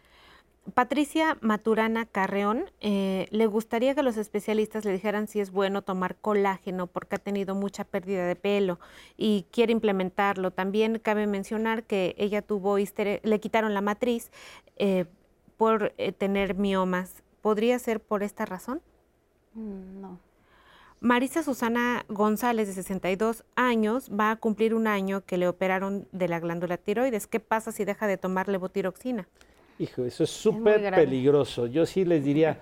[0.74, 6.16] Patricia Maturana Carreón, eh, le gustaría que los especialistas le dijeran si es bueno tomar
[6.16, 8.80] colágeno porque ha tenido mucha pérdida de pelo
[9.16, 10.50] y quiere implementarlo.
[10.50, 14.32] También cabe mencionar que ella tuvo le quitaron la matriz
[14.78, 15.06] eh,
[15.56, 17.24] por eh, tener miomas.
[17.42, 18.82] ¿Podría ser por esta razón?
[19.56, 20.20] Mm, no.
[21.02, 26.28] Marisa Susana González, de 62 años, va a cumplir un año que le operaron de
[26.28, 27.28] la glándula tiroides.
[27.28, 29.28] ¿Qué pasa si deja de tomar levotiroxina?
[29.78, 31.68] Hijo, eso es súper peligroso.
[31.68, 32.62] Yo sí les diría,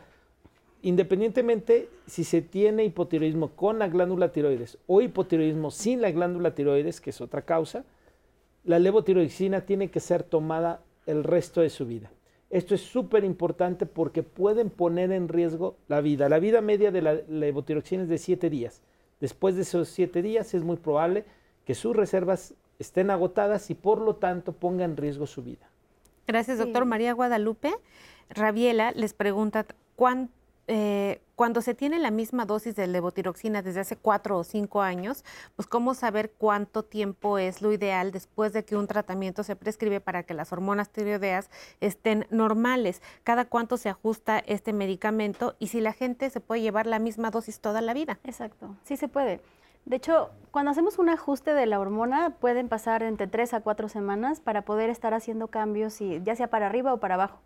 [0.82, 7.00] independientemente si se tiene hipotiroidismo con la glándula tiroides o hipotiroidismo sin la glándula tiroides,
[7.02, 7.86] que es otra causa,
[8.64, 12.12] la levotiroxina tiene que ser tomada el resto de su vida.
[12.54, 16.30] Esto es súper importante porque pueden poner en riesgo la vida.
[16.30, 18.84] La vida media de la levotiroxina es de 7 días.
[19.20, 21.26] Después de esos 7 días es muy probable
[21.66, 25.68] que sus reservas estén agotadas y por lo tanto ponga en riesgo su vida.
[26.28, 26.86] Gracias, doctor.
[26.86, 27.72] María Guadalupe
[28.30, 30.32] Rabiela les pregunta cuánto
[30.68, 35.26] eh, cuando se tiene la misma dosis de levotiroxina desde hace cuatro o cinco años,
[35.58, 40.00] pues cómo saber cuánto tiempo es lo ideal después de que un tratamiento se prescribe
[40.00, 41.50] para que las hormonas tiroideas
[41.82, 46.88] estén normales, cada cuánto se ajusta este medicamento y si la gente se puede llevar
[46.88, 48.20] la misma dosis toda la vida.
[48.24, 49.42] Exacto, sí se puede.
[49.84, 53.90] De hecho, cuando hacemos un ajuste de la hormona, pueden pasar entre tres a cuatro
[53.90, 57.42] semanas para poder estar haciendo cambios, ya sea para arriba o para abajo.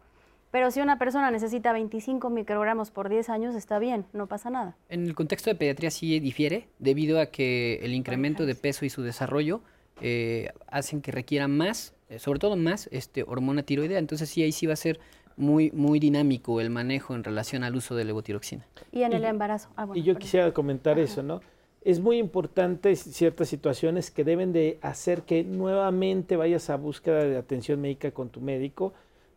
[0.52, 4.78] Pero si una persona necesita 25 microgramos por 10 años, está bien, no pasa nada.
[4.90, 8.90] En el contexto de pediatría sí difiere, debido a que el incremento de peso y
[8.90, 9.62] su desarrollo
[10.02, 14.00] eh, hacen que requiera más, eh, sobre todo más, este, hormona tiroidea.
[14.00, 15.00] Entonces sí, ahí sí va a ser
[15.36, 18.66] muy, muy dinámico el manejo en relación al uso de levotiroxina.
[18.92, 19.70] Y en el embarazo.
[19.76, 21.42] Ah, y yo quisiera comentar eso, ¿no?
[21.84, 27.38] Es muy importante ciertas situaciones que deben de hacer que nuevamente vayas a búsqueda de
[27.38, 28.94] atención médica con tu médico,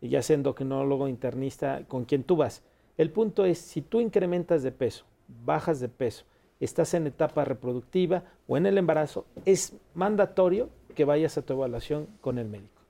[0.09, 2.63] ya sea endocrinólogo, internista, con quien tú vas.
[2.97, 5.05] El punto es, si tú incrementas de peso,
[5.45, 6.25] bajas de peso,
[6.59, 12.07] estás en etapa reproductiva o en el embarazo, es mandatorio que vayas a tu evaluación
[12.21, 12.81] con el médico.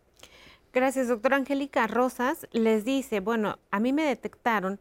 [0.74, 2.48] Gracias, doctora Angélica Rosas.
[2.52, 4.80] Les dice, bueno, a mí me detectaron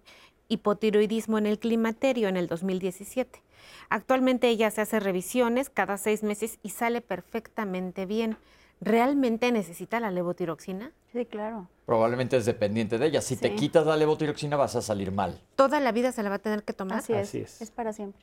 [0.49, 3.43] hipotiroidismo en el climaterio en el 2017.
[3.89, 8.37] Actualmente ella se hace revisiones cada seis meses y sale perfectamente bien.
[8.81, 10.93] ¿Realmente necesita la levotiroxina?
[11.13, 11.69] Sí, claro.
[11.87, 13.21] Probablemente es dependiente de ella.
[13.21, 15.41] Si te quitas la levotiroxina vas a salir mal.
[15.57, 16.99] ¿Toda la vida se la va a tener que tomar?
[16.99, 17.35] Así es.
[17.35, 17.71] es.
[17.71, 18.23] para siempre.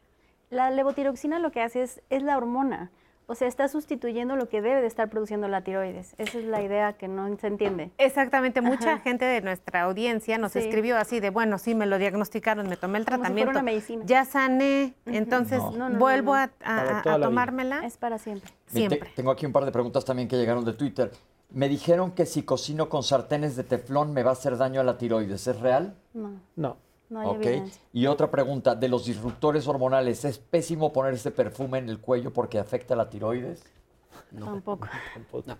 [0.49, 2.91] La levotiroxina lo que hace es, es la hormona.
[3.29, 6.15] O sea, está sustituyendo lo que debe de estar produciendo la tiroides.
[6.17, 7.91] Esa es la idea que no se entiende.
[7.97, 8.61] Exactamente.
[8.61, 12.77] Mucha gente de nuestra audiencia nos escribió así de, bueno, sí, me lo diagnosticaron, me
[12.77, 13.51] tomé el tratamiento.
[13.51, 14.05] una medicina.
[14.05, 15.61] Ya sané, entonces
[15.99, 16.49] vuelvo a,
[17.21, 17.85] tomármela.
[17.85, 18.49] Es para siempre.
[18.67, 19.11] Siempre.
[19.13, 21.11] tengo aquí un par de preguntas también que llegaron de Twitter.
[21.49, 24.83] Me dijeron que si cocino con sartenes de teflón me va a hacer daño a
[24.85, 25.47] la tiroides.
[25.47, 25.95] ¿Es real?
[26.13, 26.39] No.
[26.55, 26.77] No.
[27.09, 31.89] No hay Y otra pregunta, de los disruptores hormonales, ¿es pésimo poner este perfume en
[31.89, 33.63] el cuello porque afecta la tiroides?
[34.31, 34.45] No.
[34.45, 34.87] Tampoco.
[35.45, 35.57] No.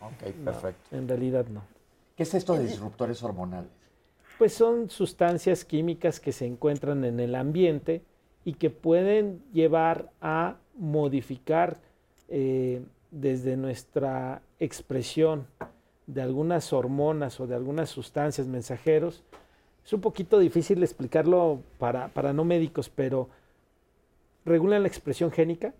[0.00, 0.96] Ok, perfecto.
[0.96, 1.62] en realidad no.
[2.16, 3.70] ¿Qué es esto de disruptores hormonales?
[4.38, 8.02] Pues son sustancias químicas que se encuentran en el ambiente
[8.44, 11.78] y que pueden llevar a modificar
[12.28, 15.46] eh, desde nuestra expresión
[16.06, 19.24] de algunas hormonas o de algunas sustancias mensajeros
[19.86, 23.28] es un poquito difícil explicarlo para, no médicos, pero
[24.44, 25.74] regulan la expresión génica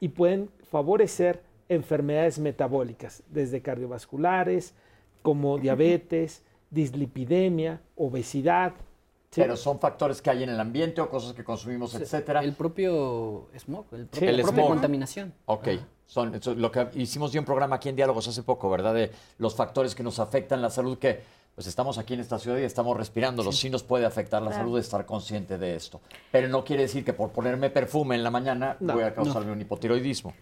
[0.00, 4.74] y pueden favorecer enfermedades metabólicas, desde cardiovasculares,
[5.22, 8.72] como diabetes, dislipidemia, obesidad.
[9.32, 12.42] Pero son factores que hay en el ambiente o cosas que consumimos, etcétera.
[12.42, 15.32] El propio smog, el propio, propia contaminación.
[15.44, 15.68] Ok,
[16.06, 18.94] son, lo que hicimos de un programa aquí en Diálogos hace poco, ¿verdad?
[18.94, 22.58] De los factores que nos afectan la salud, que pues estamos aquí en esta ciudad
[22.58, 23.50] y estamos respirándolo.
[23.50, 26.02] Sí, nos puede afectar la salud estar consciente de esto.
[26.30, 29.60] Pero no quiere decir que por ponerme perfume en la mañana voy a causarme un
[29.62, 30.34] hipotiroidismo.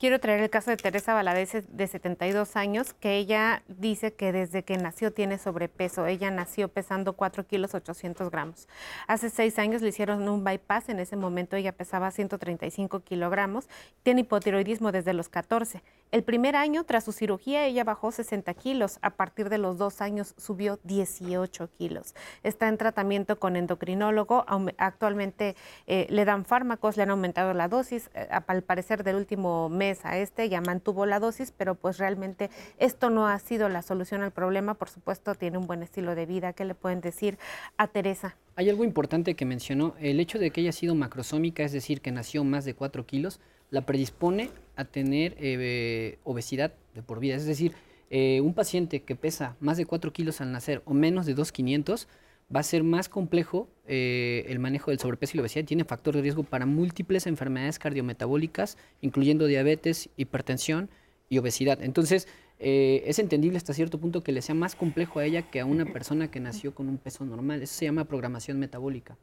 [0.00, 4.64] Quiero traer el caso de Teresa Valadez, de 72 años, que ella dice que desde
[4.64, 6.06] que nació tiene sobrepeso.
[6.06, 8.66] Ella nació pesando 4 kilos 800 gramos.
[9.06, 13.68] Hace 6 años le hicieron un bypass, en ese momento ella pesaba 135 kilogramos.
[14.02, 15.82] Tiene hipotiroidismo desde los 14.
[16.12, 18.98] El primer año, tras su cirugía, ella bajó 60 kilos.
[19.00, 22.16] A partir de los dos años subió 18 kilos.
[22.42, 24.44] Está en tratamiento con endocrinólogo.
[24.78, 25.54] Actualmente
[25.86, 28.10] eh, le dan fármacos, le han aumentado la dosis.
[28.14, 32.50] Eh, al parecer del último mes a este, ya mantuvo la dosis, pero pues realmente
[32.78, 34.74] esto no ha sido la solución al problema.
[34.74, 36.54] Por supuesto, tiene un buen estilo de vida.
[36.54, 37.38] ¿Qué le pueden decir
[37.76, 38.36] a Teresa?
[38.56, 42.10] Hay algo importante que mencionó, el hecho de que haya sido macrosómica, es decir, que
[42.10, 43.38] nació más de 4 kilos,
[43.70, 47.36] la predispone a tener eh, obesidad de por vida.
[47.36, 47.72] Es decir,
[48.10, 52.08] eh, un paciente que pesa más de 4 kilos al nacer o menos de 2,500
[52.54, 55.64] va a ser más complejo eh, el manejo del sobrepeso y la obesidad.
[55.64, 60.90] Tiene factor de riesgo para múltiples enfermedades cardiometabólicas, incluyendo diabetes, hipertensión
[61.28, 61.80] y obesidad.
[61.82, 62.26] Entonces,
[62.62, 65.86] es entendible hasta cierto punto que le sea más complejo a ella que a una
[65.86, 67.62] persona que nació con un peso normal.
[67.62, 69.16] Eso se llama programación metabólica.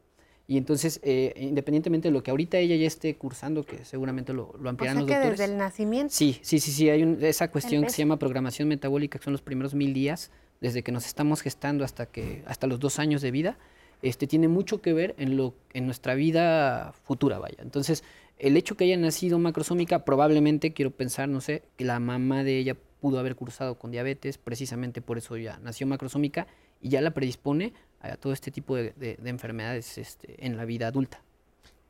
[0.50, 4.54] Y entonces, eh, independientemente de lo que ahorita ella ya esté cursando, que seguramente lo,
[4.58, 5.38] lo ampliarán o sea los que doctores.
[5.38, 6.14] desde el nacimiento.
[6.14, 6.88] Sí, sí, sí, sí.
[6.88, 10.30] Hay un- esa cuestión que se llama programación metabólica, que son los primeros mil días,
[10.62, 13.58] desde que nos estamos gestando hasta que hasta los dos años de vida.
[14.00, 17.58] Este tiene mucho que ver en lo en nuestra vida futura, vaya.
[17.60, 18.02] Entonces,
[18.38, 22.56] el hecho que haya nacido macrosómica, probablemente quiero pensar, no sé, que la mamá de
[22.58, 26.46] ella pudo haber cursado con diabetes, precisamente por eso ya nació macrosómica
[26.80, 30.64] y ya la predispone a todo este tipo de, de- de enfermedades este, en la
[30.64, 31.20] vida adulta.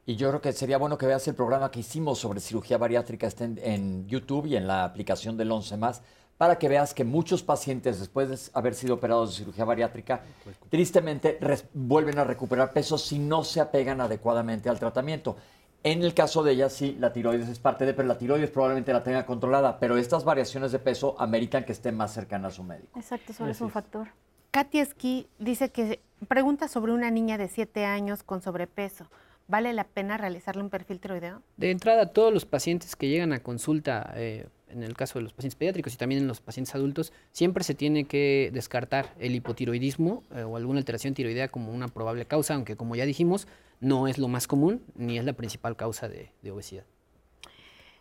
[0.07, 3.27] Y yo creo que sería bueno que veas el programa que hicimos sobre cirugía bariátrica,
[3.27, 6.01] está en, en YouTube y en la aplicación del 11 más,
[6.39, 10.23] para que veas que muchos pacientes, después de haber sido operados de cirugía bariátrica,
[10.71, 15.37] tristemente res- vuelven a recuperar peso si no se apegan adecuadamente al tratamiento.
[15.85, 18.93] En el caso de ella, sí, la tiroides es parte de, pero la tiroides probablemente
[18.93, 22.65] la tenga controlada, pero estas variaciones de peso ameritan que esté más cercana a su
[22.65, 22.99] médico.
[22.99, 24.09] Exacto, solo es un factor.
[24.51, 29.11] Katy Esquí dice que pregunta sobre una niña de 7 años con sobrepeso.
[29.47, 31.43] ¿Vale la pena realizarle un perfil tiroideo?
[31.57, 35.33] De entrada, todos los pacientes que llegan a consulta, eh, en el caso de los
[35.33, 40.23] pacientes pediátricos y también en los pacientes adultos, siempre se tiene que descartar el hipotiroidismo
[40.35, 43.49] eh, o alguna alteración tiroidea como una probable causa, aunque como ya dijimos,
[43.81, 46.85] no es lo más común ni es la principal causa de, de obesidad.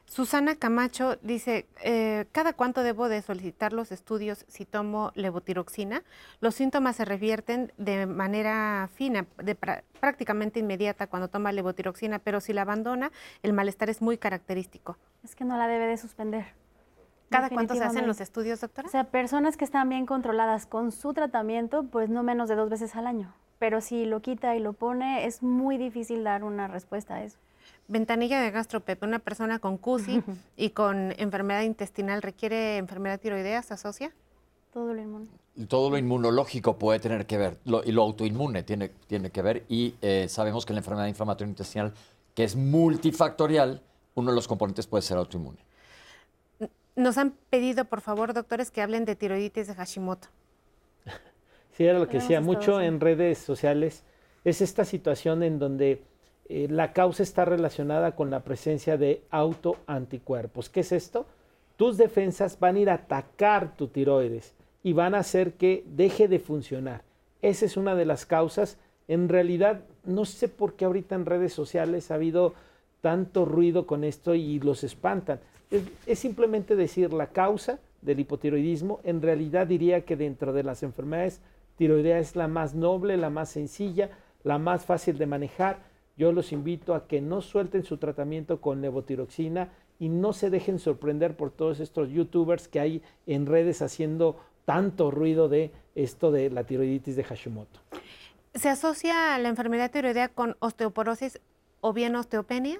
[0.07, 6.01] Susana Camacho dice, eh, ¿cada cuánto debo de solicitar los estudios si tomo levotiroxina?
[6.39, 12.39] Los síntomas se revierten de manera fina, de prá- prácticamente inmediata cuando toma levotiroxina, pero
[12.39, 13.11] si la abandona,
[13.43, 14.97] el malestar es muy característico.
[15.23, 16.45] Es que no la debe de suspender.
[17.29, 18.87] ¿Cada cuánto se hacen los estudios, doctora?
[18.87, 22.69] O sea, personas que están bien controladas con su tratamiento, pues no menos de dos
[22.69, 23.33] veces al año.
[23.59, 27.37] Pero si lo quita y lo pone, es muy difícil dar una respuesta a eso.
[27.87, 30.21] Ventanilla de gastropepe, una persona con CUSI
[30.57, 34.11] y con enfermedad intestinal requiere enfermedad tiroidea, ¿se asocia?
[34.73, 35.27] Todo lo inmune.
[35.55, 39.41] Y todo lo inmunológico puede tener que ver, lo- y lo autoinmune tiene, tiene que
[39.41, 41.93] ver, y eh, sabemos que la enfermedad inflamatoria intestinal,
[42.35, 43.81] que es multifactorial,
[44.15, 45.57] uno de los componentes puede ser autoinmune.
[46.95, 50.27] Nos han pedido, por favor, doctores, que hablen de tiroiditis de Hashimoto.
[51.71, 54.03] Sí, era lo que decía mucho en redes sociales.
[54.43, 56.01] Es esta situación en donde
[56.49, 60.69] eh, la causa está relacionada con la presencia de autoanticuerpos.
[60.69, 61.25] ¿Qué es esto?
[61.75, 66.27] Tus defensas van a ir a atacar tu tiroides y van a hacer que deje
[66.27, 67.03] de funcionar.
[67.41, 68.77] Esa es una de las causas.
[69.07, 72.53] En realidad, no sé por qué ahorita en redes sociales ha habido
[73.01, 75.39] tanto ruido con esto y los espantan.
[75.69, 78.99] Es, simplemente decir la causa del hipotiroidismo.
[79.03, 81.41] En realidad diría que dentro de las enfermedades
[81.77, 84.09] tiroidea es la más noble, la más sencilla,
[84.43, 85.79] la más fácil de manejar.
[86.17, 90.79] Yo los invito a que no suelten su tratamiento con levotiroxina y no se dejen
[90.79, 96.49] sorprender por todos estos youtubers que hay en redes haciendo tanto ruido de esto de
[96.49, 97.79] la tiroiditis de Hashimoto.
[98.53, 101.39] ¿Se asocia la enfermedad tiroidea con osteoporosis
[101.81, 102.79] o bien osteopenia?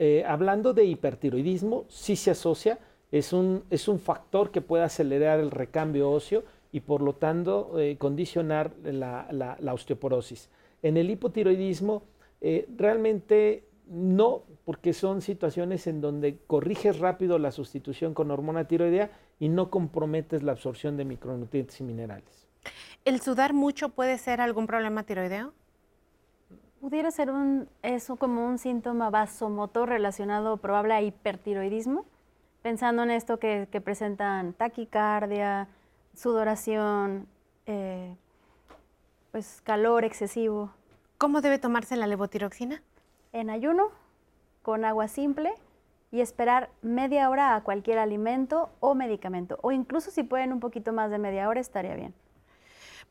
[0.00, 2.78] Eh, hablando de hipertiroidismo, sí se asocia,
[3.10, 7.72] es un, es un factor que puede acelerar el recambio óseo y por lo tanto
[7.80, 10.50] eh, condicionar la, la- la osteoporosis.
[10.82, 12.02] En el hipotiroidismo,
[12.40, 19.10] eh, realmente no, porque son situaciones en donde corriges rápido la sustitución con hormona tiroidea
[19.40, 22.46] y no comprometes la absorción de micronutrientes y minerales.
[23.04, 25.52] ¿El sudar mucho puede ser algún problema tiroideo?
[26.80, 32.04] Pudiera ser un, eso como un síntoma vasomotor relacionado probable a hipertiroidismo,
[32.62, 35.68] pensando en esto que, que presentan taquicardia,
[36.14, 37.26] sudoración,
[37.66, 38.14] eh,
[39.30, 40.70] pues calor excesivo.
[41.18, 42.82] ¿Cómo debe tomarse la levotiroxina?
[43.32, 43.90] En ayuno,
[44.62, 45.52] con agua simple
[46.10, 49.58] y esperar media hora a cualquier alimento o medicamento.
[49.62, 52.14] O incluso si pueden un poquito más de media hora estaría bien.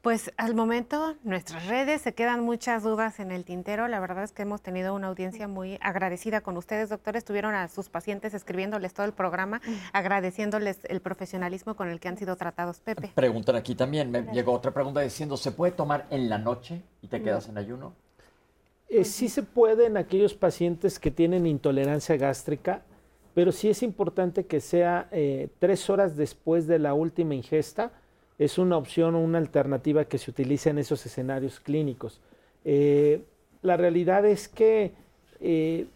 [0.02, 3.88] Pues al momento nuestras redes se quedan muchas dudas en el tintero.
[3.88, 7.26] La verdad es que hemos tenido una audiencia muy agradecida con ustedes, doctores.
[7.26, 9.60] Tuvieron a sus pacientes escribiéndoles todo el programa,
[9.93, 12.80] agradeciéndoles el profesionalismo con el que han sido tratados.
[12.80, 13.12] Pepe.
[13.16, 17.08] Preguntan aquí también, me llegó otra pregunta diciendo, ¿se puede tomar en la noche y
[17.08, 17.93] te quedas en ayuno?
[18.89, 22.84] Eh, sí se puede en aquellos pacientes que tienen intolerancia gástrica,
[23.34, 27.91] pero sí es importante que sea eh, tres horas después de la última ingesta.
[28.38, 32.20] Es una opción o una alternativa que se utiliza en esos escenarios clínicos.
[32.66, 33.22] Eh,
[33.62, 34.92] la realidad es que
[35.40, 35.88] eh,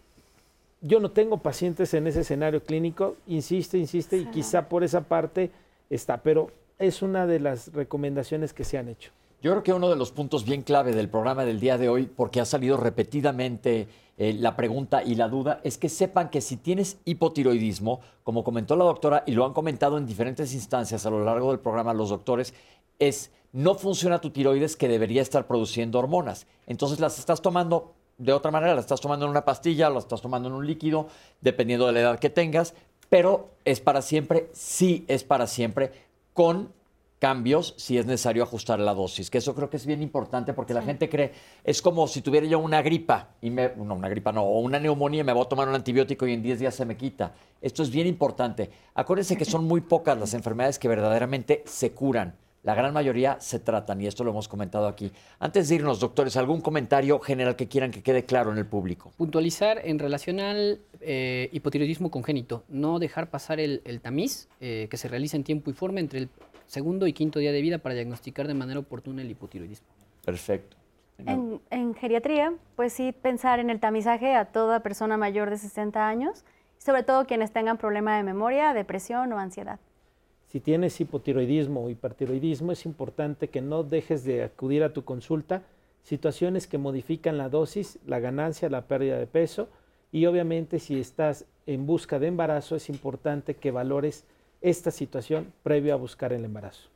[0.80, 5.50] yo no tengo pacientes en ese escenario clínico, insiste, insiste, y quizá por esa parte
[5.88, 9.12] está, pero es una de las recomendaciones que se han hecho.
[9.42, 12.06] Yo creo que uno de los puntos bien clave del programa del día de hoy,
[12.06, 13.88] porque ha salido repetidamente
[14.22, 18.76] eh, la pregunta y la duda, es que sepan que si tienes hipotiroidismo, como comentó
[18.76, 22.10] la doctora y lo han comentado en diferentes instancias a lo largo del programa los
[22.10, 22.54] doctores,
[23.00, 26.46] es no funciona tu tiroides que debería estar produciendo hormonas.
[26.68, 30.22] Entonces las estás tomando de otra manera, las estás tomando en una pastilla, las estás
[30.22, 31.08] tomando en un líquido,
[31.40, 32.74] dependiendo de la edad que tengas,
[33.08, 35.90] pero es para siempre, sí es para siempre,
[36.32, 36.72] con
[37.22, 40.74] cambios si es necesario ajustar la dosis, que eso creo que es bien importante porque
[40.74, 41.30] la gente cree,
[41.62, 44.80] es como si tuviera yo una gripa, y me, no, una gripa no, o una
[44.80, 47.32] neumonía y me voy a tomar un antibiótico y en 10 días se me quita.
[47.60, 48.70] Esto es bien importante.
[48.96, 52.34] Acuérdense que son muy pocas las enfermedades que verdaderamente se curan.
[52.64, 55.12] La gran mayoría se tratan y esto lo hemos comentado aquí.
[55.38, 59.12] Antes de irnos, doctores, ¿algún comentario general que quieran que quede claro en el público?
[59.16, 65.06] Puntualizar en relación al eh, hipotiroidismo congénito, no dejar pasar el, tamiz eh, que se
[65.06, 66.28] realiza en tiempo y forma entre el
[66.72, 69.86] segundo y quinto día de vida para diagnosticar de manera oportuna el hipotiroidismo.
[70.24, 70.78] Perfecto.
[71.18, 76.44] En, geriatría, pues sí, pensar en el tamizaje a toda persona mayor de 60 años,
[76.78, 79.80] sobre todo quienes tengan problema de memoria, depresión o ansiedad.
[80.48, 85.62] Si tienes hipotiroidismo o hipertiroidismo, es importante que no dejes de acudir a tu consulta
[86.02, 89.68] situaciones que modifican la dosis, la ganancia, la pérdida de peso
[90.10, 94.24] y obviamente si estás en busca de embarazo es importante que valores
[94.62, 96.88] esta situación previo a buscar el embarazo.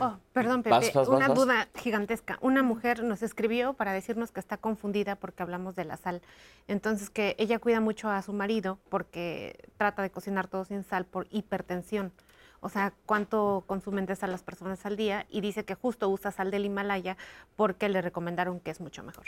[0.00, 2.38] Oh, perdón, Pepe, una duda gigantesca.
[2.40, 6.22] Una mujer nos escribió para decirnos que está confundida porque hablamos de la sal.
[6.68, 11.04] Entonces, que ella cuida mucho a su marido porque trata de cocinar todo sin sal
[11.04, 12.12] por hipertensión.
[12.60, 16.32] O sea, cuánto consumen de sal las personas al día y dice que justo usa
[16.32, 17.16] sal del Himalaya
[17.54, 19.26] porque le recomendaron que es mucho mejor.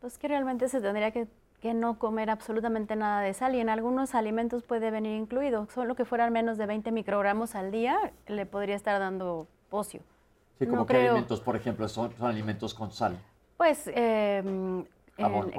[0.00, 1.26] Pues que realmente se tendría que
[1.60, 5.68] que no comer absolutamente nada de sal y en algunos alimentos puede venir incluido.
[5.74, 10.00] Solo que fueran menos de 20 microgramos al día le podría estar dando pocio.
[10.58, 13.18] Sí, como qué alimentos, por ejemplo, son, alimentos con sal.
[13.56, 14.84] Pues em,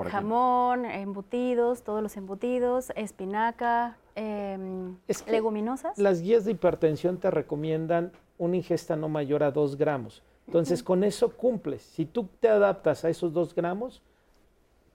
[0.09, 4.97] jamón, embutidos, todos los embutidos, espinaca, em,
[5.27, 5.97] leguminosas.
[5.97, 10.23] Las guías de hipertensión te recomiendan una ingesta no mayor a 2 gramos.
[10.47, 11.83] Entonces, con eso cumples.
[11.83, 14.01] Si tú te adaptas a esos 2 gramos,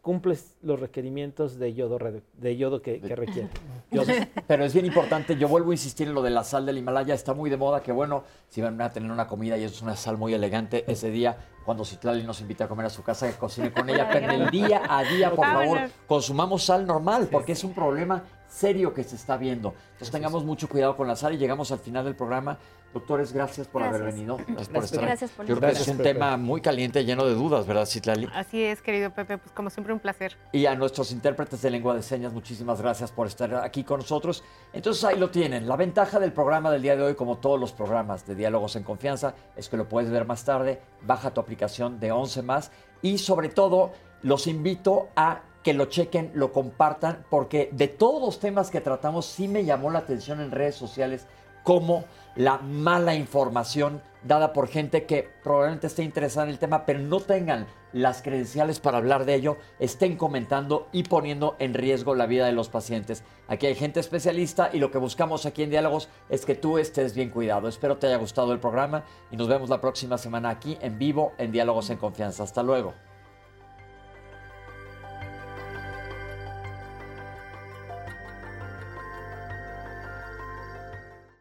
[0.07, 3.48] cumples los requerimientos de yodo, de yodo que, requiere.
[4.46, 7.12] Pero es bien importante, yo vuelvo a insistir en lo de la sal del Himalaya,
[7.12, 9.96] está muy de moda que bueno, si van a tener una comida y es una
[9.96, 13.36] sal muy elegante, ese día cuando Citlali nos invita a comer a su casa, que
[13.36, 17.50] cocine con ella, pero en el día a día, por favor, consumamos sal normal, porque
[17.50, 19.74] es un problema serio que se está viendo.
[19.92, 22.59] Entonces tengamos mucho cuidado con la sal y llegamos al final del programa.
[22.94, 24.38] Doctores, gracias por haber venido.
[24.38, 27.34] Gracias, por estar gracias por Yo creo que es un tema muy caliente, lleno de
[27.34, 28.26] dudas, ¿verdad, Citlali?
[28.32, 30.36] Así es, querido Pepe, pues como siempre un placer.
[30.53, 34.42] Y a nuestros intérpretes de lengua de señas, muchísimas gracias por estar aquí con nosotros.
[34.72, 35.68] Entonces ahí lo tienen.
[35.68, 38.82] La ventaja del programa del día de hoy, como todos los programas de Diálogos en
[38.82, 40.80] Confianza, es que lo puedes ver más tarde.
[41.03, 42.70] Baja tu aplicación de 11 más
[43.03, 43.92] y sobre todo
[44.22, 49.27] los invito a que lo chequen, lo compartan, porque de todos los temas que tratamos
[49.27, 51.27] sí me llamó la atención en redes sociales
[51.64, 52.05] como
[52.37, 57.19] la mala información dada por gente que probablemente esté interesada en el tema, pero no
[57.19, 62.47] tengan las credenciales para hablar de ello, estén comentando y poniendo en riesgo la vida
[62.47, 63.25] de los pacientes.
[63.49, 67.12] Aquí hay gente especialista y lo que buscamos aquí en Diálogos es que tú estés
[67.12, 67.67] bien cuidado.
[67.67, 69.03] Espero te haya gustado el programa
[69.33, 72.45] y nos vemos la próxima semana aquí en vivo en Diálogos en Confianza.
[72.45, 73.16] Hasta luego.